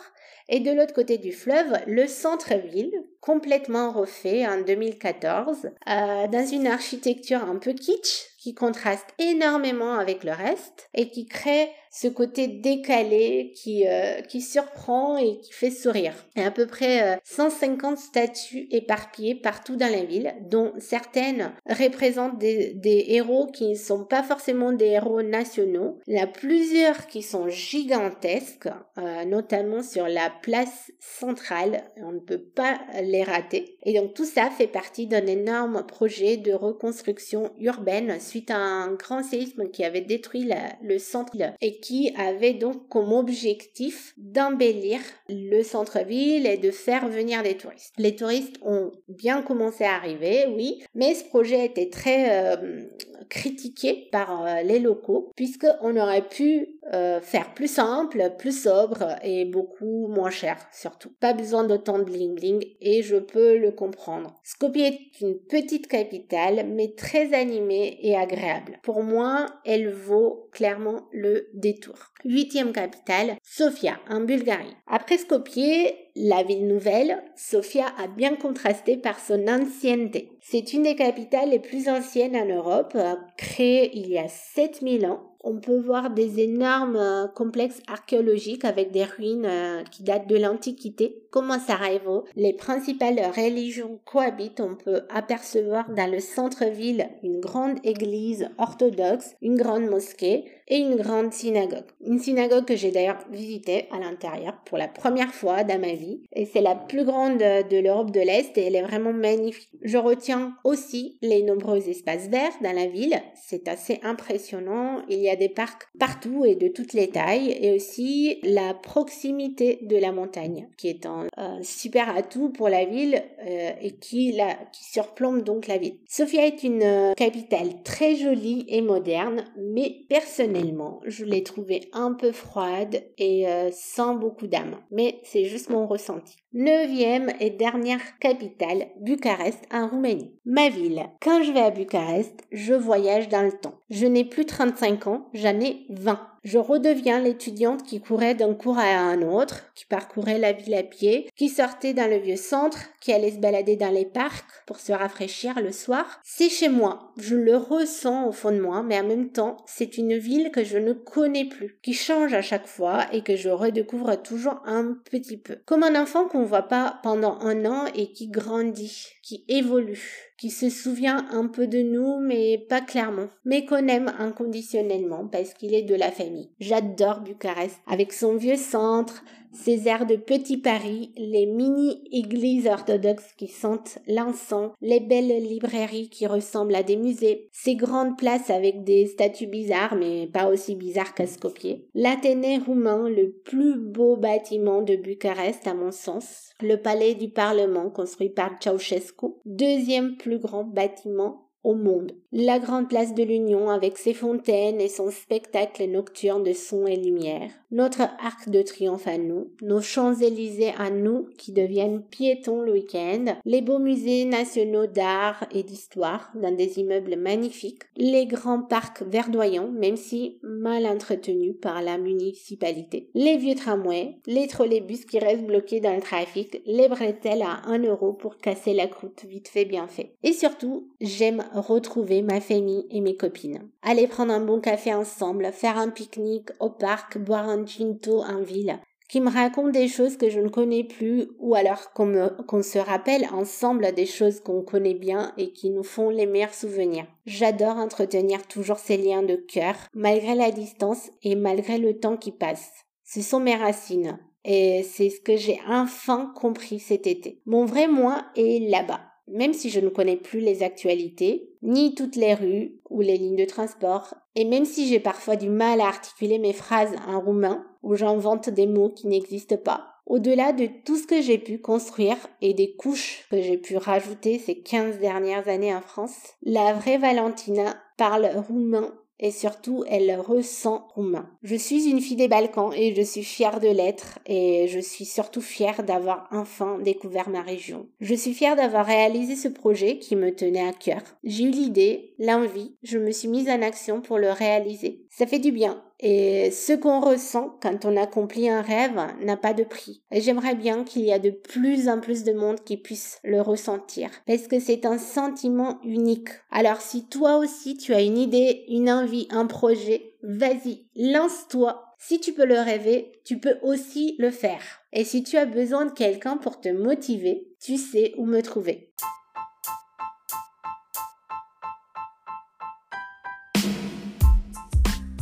et 0.50 0.60
de 0.60 0.72
l'autre 0.72 0.92
côté 0.92 1.16
du 1.16 1.32
fleuve, 1.32 1.78
le 1.86 2.06
centre-ville, 2.06 2.92
complètement 3.20 3.92
refait 3.92 4.46
en 4.46 4.60
2014, 4.60 5.66
euh, 5.66 6.26
dans 6.26 6.46
une 6.46 6.66
architecture 6.66 7.42
un 7.44 7.56
peu 7.56 7.72
kitsch 7.72 8.29
qui 8.40 8.54
contraste 8.54 9.08
énormément 9.18 9.94
avec 9.94 10.24
le 10.24 10.32
reste 10.32 10.88
et 10.94 11.10
qui 11.10 11.26
crée 11.26 11.68
ce 11.90 12.06
côté 12.06 12.46
décalé 12.46 13.52
qui, 13.56 13.86
euh, 13.86 14.20
qui 14.22 14.40
surprend 14.40 15.18
et 15.18 15.38
qui 15.40 15.52
fait 15.52 15.70
sourire. 15.70 16.14
A 16.36 16.46
à 16.46 16.50
peu 16.50 16.66
près 16.66 17.20
150 17.24 17.92
euh, 17.92 18.00
statues 18.00 18.68
éparpillées 18.70 19.34
partout 19.34 19.76
dans 19.76 19.90
la 19.90 20.04
ville, 20.04 20.32
dont 20.42 20.72
certaines 20.78 21.52
représentent 21.68 22.38
des, 22.38 22.74
des 22.74 23.06
héros 23.08 23.48
qui 23.48 23.70
ne 23.70 23.74
sont 23.74 24.04
pas 24.04 24.22
forcément 24.22 24.72
des 24.72 24.86
héros 24.86 25.22
nationaux. 25.22 25.98
Il 26.06 26.16
y 26.16 26.20
a 26.20 26.28
plusieurs 26.28 27.08
qui 27.08 27.22
sont 27.22 27.48
gigantesques, 27.48 28.68
euh, 28.98 29.24
notamment 29.24 29.82
sur 29.82 30.06
la 30.06 30.30
place 30.42 30.92
centrale. 31.00 31.82
On 31.96 32.12
ne 32.12 32.20
peut 32.20 32.42
pas 32.42 32.78
les 33.02 33.24
rater. 33.24 33.76
Et 33.84 33.98
donc 33.98 34.14
tout 34.14 34.24
ça 34.24 34.48
fait 34.50 34.68
partie 34.68 35.08
d'un 35.08 35.26
énorme 35.26 35.84
projet 35.86 36.36
de 36.36 36.52
reconstruction 36.52 37.52
urbaine 37.58 38.20
suite 38.30 38.50
à 38.50 38.56
un 38.56 38.94
grand 38.94 39.22
séisme 39.22 39.68
qui 39.70 39.84
avait 39.84 40.00
détruit 40.00 40.48
le 40.82 40.98
centre 40.98 41.30
et 41.60 41.78
qui 41.80 42.12
avait 42.16 42.54
donc 42.54 42.88
comme 42.88 43.12
objectif 43.12 44.14
d'embellir 44.16 45.00
le 45.28 45.62
centre-ville 45.62 46.46
et 46.46 46.56
de 46.56 46.70
faire 46.70 47.08
venir 47.08 47.42
des 47.42 47.56
touristes. 47.56 47.92
Les 47.98 48.16
touristes 48.16 48.56
ont 48.62 48.90
bien 49.08 49.42
commencé 49.42 49.84
à 49.84 49.94
arriver, 49.94 50.46
oui, 50.54 50.82
mais 50.94 51.14
ce 51.14 51.24
projet 51.24 51.64
était 51.64 51.90
très, 51.90 52.56
euh, 52.56 52.84
critiqué 53.28 54.08
par 54.10 54.46
euh, 54.46 54.62
les 54.62 54.78
locaux 54.78 55.30
puisqu'on 55.36 55.96
aurait 55.96 56.26
pu 56.26 56.80
euh, 56.92 57.20
faire 57.20 57.54
plus 57.54 57.68
simple, 57.68 58.32
plus 58.38 58.62
sobre 58.62 59.16
et 59.22 59.44
beaucoup 59.44 60.08
moins 60.08 60.30
cher 60.30 60.56
surtout. 60.72 61.10
Pas 61.20 61.32
besoin 61.32 61.64
d'autant 61.64 61.98
de 61.98 62.04
bling 62.04 62.34
bling 62.34 62.64
et 62.80 63.02
je 63.02 63.16
peux 63.16 63.56
le 63.56 63.72
comprendre. 63.72 64.34
Skopje 64.42 64.80
est 64.80 65.20
une 65.20 65.38
petite 65.38 65.86
capitale 65.86 66.66
mais 66.68 66.94
très 66.96 67.34
animée 67.34 67.98
et 68.02 68.16
agréable. 68.16 68.78
Pour 68.82 69.02
moi, 69.02 69.46
elle 69.64 69.90
vaut 69.90 70.48
clairement 70.52 71.08
le 71.12 71.48
détour. 71.54 71.96
Huitième 72.24 72.72
capitale, 72.72 73.36
Sofia, 73.42 73.98
en 74.08 74.20
Bulgarie. 74.20 74.76
Après 74.86 75.18
Skopje, 75.18 75.92
la 76.16 76.42
ville 76.42 76.66
nouvelle, 76.66 77.22
Sofia 77.36 77.86
a 77.98 78.06
bien 78.06 78.36
contrasté 78.36 78.96
par 78.96 79.18
son 79.18 79.46
ancienneté. 79.48 80.32
C'est 80.40 80.72
une 80.72 80.82
des 80.82 80.96
capitales 80.96 81.50
les 81.50 81.58
plus 81.58 81.88
anciennes 81.88 82.36
en 82.36 82.46
Europe, 82.46 82.96
créée 83.36 83.90
il 83.94 84.08
y 84.08 84.18
a 84.18 84.28
7000 84.28 85.06
ans 85.06 85.29
on 85.42 85.56
peut 85.56 85.78
voir 85.78 86.10
des 86.10 86.40
énormes 86.40 86.96
euh, 86.96 87.26
complexes 87.26 87.80
archéologiques 87.86 88.64
avec 88.64 88.90
des 88.90 89.04
ruines 89.04 89.46
euh, 89.46 89.82
qui 89.90 90.02
datent 90.02 90.28
de 90.28 90.36
l'Antiquité, 90.36 91.22
comme 91.30 91.50
à 91.50 91.58
Sarajevo. 91.58 92.24
Les 92.36 92.52
principales 92.52 93.20
religions 93.34 94.00
cohabitent. 94.04 94.60
On 94.60 94.74
peut 94.74 95.02
apercevoir 95.08 95.90
dans 95.90 96.10
le 96.10 96.20
centre-ville 96.20 97.08
une 97.22 97.40
grande 97.40 97.78
église 97.84 98.48
orthodoxe, 98.58 99.34
une 99.40 99.56
grande 99.56 99.84
mosquée 99.84 100.44
et 100.68 100.78
une 100.78 100.96
grande 100.96 101.32
synagogue. 101.32 101.84
Une 102.06 102.20
synagogue 102.20 102.64
que 102.64 102.76
j'ai 102.76 102.92
d'ailleurs 102.92 103.18
visitée 103.30 103.88
à 103.90 103.98
l'intérieur 103.98 104.54
pour 104.64 104.78
la 104.78 104.88
première 104.88 105.34
fois 105.34 105.64
dans 105.64 105.80
ma 105.80 105.94
vie. 105.94 106.22
Et 106.32 106.46
c'est 106.46 106.60
la 106.60 106.76
plus 106.76 107.04
grande 107.04 107.38
de 107.38 107.78
l'Europe 107.78 108.12
de 108.12 108.20
l'Est 108.20 108.56
et 108.56 108.66
elle 108.66 108.76
est 108.76 108.82
vraiment 108.82 109.12
magnifique. 109.12 109.68
Je 109.82 109.98
retiens 109.98 110.54
aussi 110.64 111.18
les 111.22 111.42
nombreux 111.42 111.88
espaces 111.88 112.28
verts 112.28 112.52
dans 112.62 112.72
la 112.72 112.86
ville. 112.86 113.20
C'est 113.34 113.66
assez 113.66 113.98
impressionnant. 114.04 115.02
Il 115.08 115.18
y 115.18 115.28
a 115.28 115.29
des 115.36 115.48
parcs 115.48 115.88
partout 115.98 116.44
et 116.44 116.54
de 116.54 116.68
toutes 116.68 116.92
les 116.92 117.08
tailles 117.08 117.56
et 117.60 117.72
aussi 117.72 118.38
la 118.42 118.74
proximité 118.74 119.78
de 119.82 119.96
la 119.96 120.12
montagne 120.12 120.68
qui 120.76 120.88
est 120.88 121.06
un, 121.06 121.26
super 121.62 122.14
atout 122.14 122.50
pour 122.50 122.68
la 122.68 122.84
ville 122.84 123.22
euh, 123.46 123.70
et 123.80 123.92
qui, 123.92 124.32
la, 124.32 124.56
surplombe 124.72 125.42
donc 125.42 125.66
la 125.66 125.78
ville. 125.78 125.96
Sofia 126.08 126.46
est 126.46 126.62
une 126.62 126.82
euh, 126.82 127.12
capitale 127.14 127.82
très 127.84 128.16
jolie 128.16 128.64
et 128.68 128.82
moderne 128.82 129.44
mais 129.56 130.04
personnellement 130.08 131.00
je 131.06 131.24
l'ai 131.24 131.42
trouvée 131.42 131.88
un 131.92 132.12
peu 132.12 132.32
froide 132.32 133.02
et 133.18 133.48
euh, 133.48 133.70
sans 133.72 134.14
beaucoup 134.14 134.46
d'âme. 134.46 134.76
Mais 134.90 135.20
c'est 135.24 135.44
juste 135.44 135.70
mon 135.70 135.86
ressenti. 135.86 136.36
Neuvième 136.52 137.30
et 137.38 137.50
dernière 137.50 138.18
capitale, 138.18 138.88
Bucarest 139.00 139.62
en 139.72 139.86
Roumanie. 139.86 140.34
Ma 140.44 140.68
ville. 140.68 141.06
Quand 141.22 141.44
je 141.44 141.52
vais 141.52 141.60
à 141.60 141.70
Bucarest, 141.70 142.42
je 142.50 142.74
voyage 142.74 143.28
dans 143.28 143.42
le 143.42 143.52
temps. 143.52 143.78
Je 143.88 144.06
n'ai 144.06 144.24
plus 144.24 144.46
35 144.46 145.06
ans, 145.06 145.28
j'en 145.32 145.60
ai 145.60 145.86
20 145.90 146.29
je 146.42 146.58
redeviens 146.58 147.20
l'étudiante 147.20 147.82
qui 147.82 148.00
courait 148.00 148.34
d'un 148.34 148.54
cours 148.54 148.78
à 148.78 148.86
un 148.86 149.22
autre, 149.22 149.62
qui 149.74 149.84
parcourait 149.84 150.38
la 150.38 150.52
ville 150.52 150.74
à 150.74 150.82
pied, 150.82 151.28
qui 151.36 151.48
sortait 151.48 151.92
dans 151.92 152.08
le 152.08 152.18
vieux 152.18 152.36
centre, 152.36 152.78
qui 153.00 153.12
allait 153.12 153.32
se 153.32 153.38
balader 153.38 153.76
dans 153.76 153.92
les 153.92 154.06
parcs 154.06 154.46
pour 154.66 154.80
se 154.80 154.92
rafraîchir 154.92 155.60
le 155.60 155.72
soir. 155.72 156.20
C'est 156.24 156.48
chez 156.48 156.68
moi, 156.68 157.12
je 157.18 157.36
le 157.36 157.56
ressens 157.56 158.26
au 158.26 158.32
fond 158.32 158.52
de 158.52 158.60
moi, 158.60 158.82
mais 158.82 158.98
en 158.98 159.04
même 159.04 159.30
temps, 159.30 159.58
c'est 159.66 159.98
une 159.98 160.16
ville 160.16 160.50
que 160.50 160.64
je 160.64 160.78
ne 160.78 160.92
connais 160.92 161.44
plus, 161.44 161.78
qui 161.82 161.92
change 161.92 162.32
à 162.32 162.42
chaque 162.42 162.66
fois 162.66 163.06
et 163.12 163.22
que 163.22 163.36
je 163.36 163.50
redécouvre 163.50 164.20
toujours 164.22 164.62
un 164.64 164.94
petit 165.04 165.36
peu. 165.36 165.58
Comme 165.66 165.82
un 165.82 166.00
enfant 166.00 166.26
qu'on 166.26 166.44
voit 166.44 166.68
pas 166.68 167.00
pendant 167.02 167.38
un 167.40 167.66
an 167.66 167.84
et 167.94 168.12
qui 168.12 168.28
grandit, 168.28 169.08
qui 169.30 169.44
évolue 169.46 170.30
qui 170.40 170.50
se 170.50 170.70
souvient 170.70 171.26
un 171.30 171.46
peu 171.46 171.66
de 171.66 171.82
nous, 171.82 172.18
mais 172.18 172.58
pas 172.58 172.80
clairement, 172.80 173.28
mais 173.44 173.66
qu'on 173.66 173.86
aime 173.86 174.10
inconditionnellement 174.18 175.28
parce 175.28 175.52
qu'il 175.52 175.74
est 175.74 175.82
de 175.82 175.94
la 175.94 176.10
famille. 176.10 176.48
J'adore 176.58 177.20
Bucarest, 177.20 177.76
avec 177.86 178.12
son 178.12 178.36
vieux 178.36 178.56
centre, 178.56 179.22
ces 179.52 179.88
airs 179.88 180.06
de 180.06 180.16
petit 180.16 180.58
Paris, 180.58 181.12
les 181.16 181.46
mini-églises 181.46 182.66
orthodoxes 182.66 183.32
qui 183.36 183.48
sentent 183.48 183.98
l'encens, 184.06 184.72
les 184.80 185.00
belles 185.00 185.42
librairies 185.42 186.08
qui 186.08 186.26
ressemblent 186.26 186.74
à 186.74 186.82
des 186.82 186.96
musées, 186.96 187.48
ces 187.52 187.74
grandes 187.74 188.16
places 188.16 188.50
avec 188.50 188.84
des 188.84 189.06
statues 189.06 189.46
bizarres 189.46 189.96
mais 189.96 190.26
pas 190.26 190.48
aussi 190.48 190.74
bizarres 190.74 191.14
qu'à 191.14 191.26
Skopje, 191.26 191.78
l'Athénée 191.94 192.58
roumain, 192.58 193.08
le 193.08 193.32
plus 193.44 193.78
beau 193.78 194.16
bâtiment 194.16 194.82
de 194.82 194.96
Bucarest 194.96 195.66
à 195.66 195.74
mon 195.74 195.92
sens, 195.92 196.50
le 196.60 196.76
palais 196.76 197.14
du 197.14 197.30
Parlement 197.30 197.90
construit 197.90 198.30
par 198.30 198.52
Ceausescu, 198.60 199.26
deuxième 199.44 200.16
plus 200.16 200.38
grand 200.38 200.64
bâtiment 200.64 201.49
au 201.62 201.74
monde. 201.74 202.12
La 202.32 202.58
grande 202.58 202.88
place 202.88 203.14
de 203.14 203.22
l'Union 203.22 203.70
avec 203.70 203.98
ses 203.98 204.14
fontaines 204.14 204.80
et 204.80 204.88
son 204.88 205.10
spectacle 205.10 205.84
nocturne 205.88 206.44
de 206.44 206.52
son 206.52 206.86
et 206.86 206.96
lumière. 206.96 207.50
Notre 207.72 208.02
arc 208.02 208.48
de 208.48 208.62
triomphe 208.62 209.06
à 209.06 209.18
nous. 209.18 209.50
Nos 209.62 209.80
Champs-Élysées 209.80 210.72
à 210.78 210.90
nous 210.90 211.28
qui 211.38 211.52
deviennent 211.52 212.02
piétons 212.02 212.62
le 212.62 212.72
week-end. 212.72 213.36
Les 213.44 213.62
beaux 213.62 213.78
musées 213.78 214.24
nationaux 214.24 214.86
d'art 214.86 215.44
et 215.52 215.62
d'histoire 215.62 216.30
dans 216.34 216.54
des 216.54 216.78
immeubles 216.78 217.16
magnifiques. 217.16 217.82
Les 217.96 218.26
grands 218.26 218.62
parcs 218.62 219.02
verdoyants 219.02 219.70
même 219.70 219.96
si 219.96 220.38
mal 220.42 220.86
entretenus 220.86 221.54
par 221.60 221.82
la 221.82 221.98
municipalité. 221.98 223.10
Les 223.14 223.36
vieux 223.36 223.54
tramways. 223.54 224.16
Les 224.26 224.46
trolleybus 224.46 225.04
qui 225.04 225.18
restent 225.18 225.46
bloqués 225.46 225.80
dans 225.80 225.94
le 225.94 226.00
trafic. 226.02 226.60
Les 226.66 226.88
bretelles 226.88 227.42
à 227.42 227.62
un 227.66 227.82
euro 227.82 228.12
pour 228.12 228.38
casser 228.38 228.74
la 228.74 228.86
croûte 228.86 229.24
vite 229.28 229.48
fait 229.48 229.64
bien 229.64 229.86
fait. 229.86 230.14
Et 230.22 230.32
surtout, 230.32 230.88
j'aime 231.00 231.44
retrouver 231.54 232.22
ma 232.22 232.40
famille 232.40 232.86
et 232.90 233.00
mes 233.00 233.16
copines. 233.16 233.68
Aller 233.82 234.06
prendre 234.06 234.32
un 234.32 234.40
bon 234.40 234.60
café 234.60 234.94
ensemble, 234.94 235.50
faire 235.52 235.78
un 235.78 235.88
pique-nique 235.88 236.50
au 236.60 236.70
parc, 236.70 237.18
boire 237.18 237.48
un 237.48 237.64
ginto 237.64 238.22
en 238.22 238.42
ville, 238.42 238.78
qui 239.10 239.20
me 239.20 239.30
racontent 239.30 239.70
des 239.70 239.88
choses 239.88 240.16
que 240.16 240.30
je 240.30 240.38
ne 240.38 240.48
connais 240.48 240.84
plus 240.84 241.28
ou 241.40 241.56
alors 241.56 241.92
qu'on 241.92 242.62
se 242.62 242.78
rappelle 242.78 243.26
ensemble 243.32 243.92
des 243.92 244.06
choses 244.06 244.40
qu'on 244.40 244.62
connaît 244.62 244.94
bien 244.94 245.32
et 245.36 245.52
qui 245.52 245.70
nous 245.70 245.82
font 245.82 246.10
les 246.10 246.26
meilleurs 246.26 246.54
souvenirs. 246.54 247.06
J'adore 247.26 247.76
entretenir 247.76 248.46
toujours 248.46 248.78
ces 248.78 248.96
liens 248.96 249.24
de 249.24 249.34
cœur, 249.34 249.74
malgré 249.94 250.36
la 250.36 250.52
distance 250.52 251.10
et 251.24 251.34
malgré 251.34 251.78
le 251.78 251.98
temps 251.98 252.16
qui 252.16 252.30
passe. 252.30 252.70
Ce 253.04 253.20
sont 253.20 253.40
mes 253.40 253.56
racines. 253.56 254.18
Et 254.44 254.84
c'est 254.84 255.10
ce 255.10 255.20
que 255.20 255.36
j'ai 255.36 255.60
enfin 255.68 256.32
compris 256.34 256.78
cet 256.78 257.06
été. 257.06 257.42
Mon 257.44 257.66
vrai 257.66 257.88
moi 257.88 258.24
est 258.36 258.70
là-bas 258.70 259.09
même 259.32 259.52
si 259.52 259.70
je 259.70 259.80
ne 259.80 259.88
connais 259.88 260.16
plus 260.16 260.40
les 260.40 260.62
actualités, 260.62 261.50
ni 261.62 261.94
toutes 261.94 262.16
les 262.16 262.34
rues 262.34 262.72
ou 262.88 263.00
les 263.00 263.16
lignes 263.16 263.36
de 263.36 263.44
transport, 263.44 264.14
et 264.34 264.44
même 264.44 264.64
si 264.64 264.88
j'ai 264.88 265.00
parfois 265.00 265.36
du 265.36 265.48
mal 265.48 265.80
à 265.80 265.86
articuler 265.86 266.38
mes 266.38 266.52
phrases 266.52 266.94
en 267.06 267.20
roumain, 267.20 267.64
ou 267.82 267.94
j'invente 267.94 268.50
des 268.50 268.66
mots 268.66 268.90
qui 268.90 269.06
n'existent 269.08 269.56
pas, 269.56 269.86
au-delà 270.06 270.52
de 270.52 270.68
tout 270.84 270.96
ce 270.96 271.06
que 271.06 271.22
j'ai 271.22 271.38
pu 271.38 271.60
construire 271.60 272.16
et 272.42 272.52
des 272.52 272.74
couches 272.74 273.26
que 273.30 273.40
j'ai 273.40 273.58
pu 273.58 273.76
rajouter 273.76 274.38
ces 274.38 274.58
15 274.58 274.98
dernières 274.98 275.48
années 275.48 275.74
en 275.74 275.80
France, 275.80 276.16
la 276.42 276.72
vraie 276.72 276.98
Valentina 276.98 277.76
parle 277.96 278.28
roumain 278.48 278.92
et 279.20 279.30
surtout 279.30 279.84
elle 279.86 280.18
ressent 280.18 280.88
roumain. 280.94 281.30
Je 281.42 281.54
suis 281.54 281.88
une 281.88 282.00
fille 282.00 282.16
des 282.16 282.26
Balkans 282.26 282.72
et 282.74 282.94
je 282.94 283.02
suis 283.02 283.22
fière 283.22 283.60
de 283.60 283.68
l'être 283.68 284.18
et 284.26 284.66
je 284.68 284.80
suis 284.80 285.04
surtout 285.04 285.42
fière 285.42 285.84
d'avoir 285.84 286.26
enfin 286.32 286.78
découvert 286.78 287.28
ma 287.28 287.42
région. 287.42 287.86
Je 288.00 288.14
suis 288.14 288.34
fière 288.34 288.56
d'avoir 288.56 288.86
réalisé 288.86 289.36
ce 289.36 289.48
projet 289.48 289.98
qui 289.98 290.16
me 290.16 290.34
tenait 290.34 290.66
à 290.66 290.72
cœur. 290.72 291.02
J'ai 291.22 291.44
eu 291.44 291.50
l'idée, 291.50 292.14
l'envie, 292.18 292.74
je 292.82 292.98
me 292.98 293.12
suis 293.12 293.28
mise 293.28 293.48
en 293.48 293.62
action 293.62 294.00
pour 294.00 294.18
le 294.18 294.32
réaliser. 294.32 295.06
Ça 295.10 295.26
fait 295.26 295.38
du 295.38 295.52
bien 295.52 295.82
et 296.02 296.50
ce 296.50 296.72
qu'on 296.72 297.00
ressent 297.00 297.58
quand 297.62 297.84
on 297.84 297.96
accomplit 297.96 298.48
un 298.48 298.62
rêve 298.62 298.98
n'a 299.20 299.36
pas 299.36 299.52
de 299.52 299.64
prix. 299.64 300.02
Et 300.10 300.22
j'aimerais 300.22 300.54
bien 300.54 300.82
qu'il 300.84 301.02
y 301.02 301.10
ait 301.10 301.18
de 301.18 301.30
plus 301.30 301.88
en 301.88 302.00
plus 302.00 302.24
de 302.24 302.32
monde 302.32 302.64
qui 302.64 302.78
puisse 302.78 303.18
le 303.22 303.42
ressentir. 303.42 304.10
Parce 304.26 304.48
que 304.48 304.58
c'est 304.58 304.86
un 304.86 304.98
sentiment 304.98 305.78
unique. 305.84 306.30
Alors 306.50 306.80
si 306.80 307.06
toi 307.06 307.36
aussi 307.36 307.76
tu 307.76 307.92
as 307.92 308.00
une 308.00 308.16
idée, 308.18 308.64
une 308.68 308.90
envie, 308.90 309.28
un 309.30 309.46
projet, 309.46 310.14
vas-y, 310.22 310.86
lance-toi. 310.96 311.84
Si 311.98 312.18
tu 312.18 312.32
peux 312.32 312.46
le 312.46 312.58
rêver, 312.58 313.12
tu 313.24 313.38
peux 313.38 313.58
aussi 313.62 314.16
le 314.18 314.30
faire. 314.30 314.62
Et 314.94 315.04
si 315.04 315.22
tu 315.22 315.36
as 315.36 315.44
besoin 315.44 315.84
de 315.84 315.92
quelqu'un 315.92 316.38
pour 316.38 316.60
te 316.60 316.70
motiver, 316.70 317.46
tu 317.60 317.76
sais 317.76 318.14
où 318.16 318.24
me 318.24 318.40
trouver. 318.40 318.90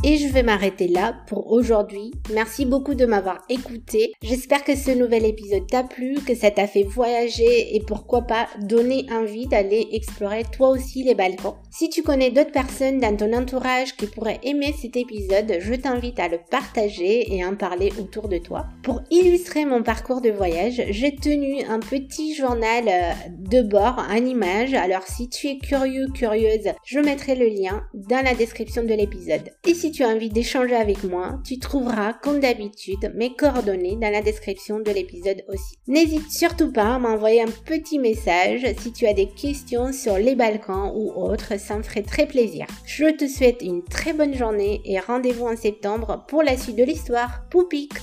Et 0.09 0.17
je 0.17 0.27
vais 0.27 0.41
m'arrêter 0.41 0.87
là 0.87 1.17
pour 1.27 1.51
aujourd'hui. 1.51 2.09
Merci 2.33 2.65
beaucoup 2.65 2.95
de 2.95 3.05
m'avoir 3.05 3.43
écouté. 3.47 4.11
J'espère 4.23 4.63
que 4.63 4.75
ce 4.75 4.89
nouvel 4.89 5.23
épisode 5.23 5.67
t'a 5.67 5.83
plu, 5.83 6.15
que 6.15 6.33
ça 6.33 6.49
t'a 6.49 6.65
fait 6.65 6.81
voyager 6.81 7.75
et 7.75 7.79
pourquoi 7.79 8.23
pas 8.23 8.47
donner 8.59 9.05
envie 9.11 9.45
d'aller 9.45 9.87
explorer 9.91 10.45
toi 10.51 10.69
aussi 10.69 11.03
les 11.03 11.13
Balkans. 11.13 11.57
Si 11.69 11.89
tu 11.89 12.01
connais 12.01 12.31
d'autres 12.31 12.51
personnes 12.51 12.97
dans 12.97 13.15
ton 13.15 13.31
entourage 13.33 13.95
qui 13.97 14.07
pourraient 14.07 14.39
aimer 14.41 14.73
cet 14.81 14.97
épisode, 14.97 15.57
je 15.59 15.75
t'invite 15.75 16.19
à 16.19 16.27
le 16.27 16.39
partager 16.49 17.31
et 17.31 17.45
en 17.45 17.55
parler 17.55 17.93
autour 17.99 18.29
de 18.29 18.39
toi. 18.39 18.65
Pour 18.81 19.01
illustrer 19.11 19.65
mon 19.65 19.83
parcours 19.83 20.21
de 20.21 20.31
voyage, 20.31 20.81
j'ai 20.89 21.15
tenu 21.15 21.61
un 21.69 21.79
petit 21.79 22.33
journal 22.33 22.85
euh, 22.87 23.11
de 23.37 23.61
bord 23.61 24.03
en 24.09 24.25
image. 24.25 24.73
Alors 24.73 25.03
si 25.03 25.29
tu 25.29 25.49
es 25.49 25.59
curieux, 25.59 26.07
curieuse, 26.15 26.69
je 26.83 26.99
mettrai 26.99 27.35
le 27.35 27.45
lien 27.45 27.83
dans 27.93 28.25
la 28.25 28.33
description 28.33 28.81
de 28.81 28.95
l'épisode. 28.95 29.51
Et 29.67 29.75
si 29.75 29.91
envie 30.05 30.29
d'échanger 30.29 30.75
avec 30.75 31.03
moi, 31.03 31.39
tu 31.45 31.59
trouveras 31.59 32.13
comme 32.13 32.39
d'habitude 32.39 33.11
mes 33.15 33.35
coordonnées 33.35 33.95
dans 33.95 34.11
la 34.11 34.21
description 34.21 34.79
de 34.79 34.91
l'épisode 34.91 35.43
aussi. 35.47 35.77
N'hésite 35.87 36.31
surtout 36.31 36.71
pas 36.71 36.95
à 36.95 36.99
m'envoyer 36.99 37.41
un 37.41 37.51
petit 37.65 37.99
message 37.99 38.65
si 38.79 38.91
tu 38.91 39.05
as 39.07 39.13
des 39.13 39.29
questions 39.29 39.91
sur 39.93 40.17
les 40.17 40.35
Balkans 40.35 40.91
ou 40.95 41.11
autres, 41.11 41.59
ça 41.59 41.77
me 41.77 41.83
ferait 41.83 42.03
très 42.03 42.27
plaisir. 42.27 42.65
Je 42.85 43.15
te 43.15 43.27
souhaite 43.27 43.61
une 43.61 43.83
très 43.83 44.13
bonne 44.13 44.33
journée 44.33 44.81
et 44.85 44.99
rendez-vous 44.99 45.47
en 45.47 45.55
septembre 45.55 46.25
pour 46.27 46.43
la 46.43 46.57
suite 46.57 46.77
de 46.77 46.83
l'histoire. 46.83 47.47
Poupik 47.49 47.93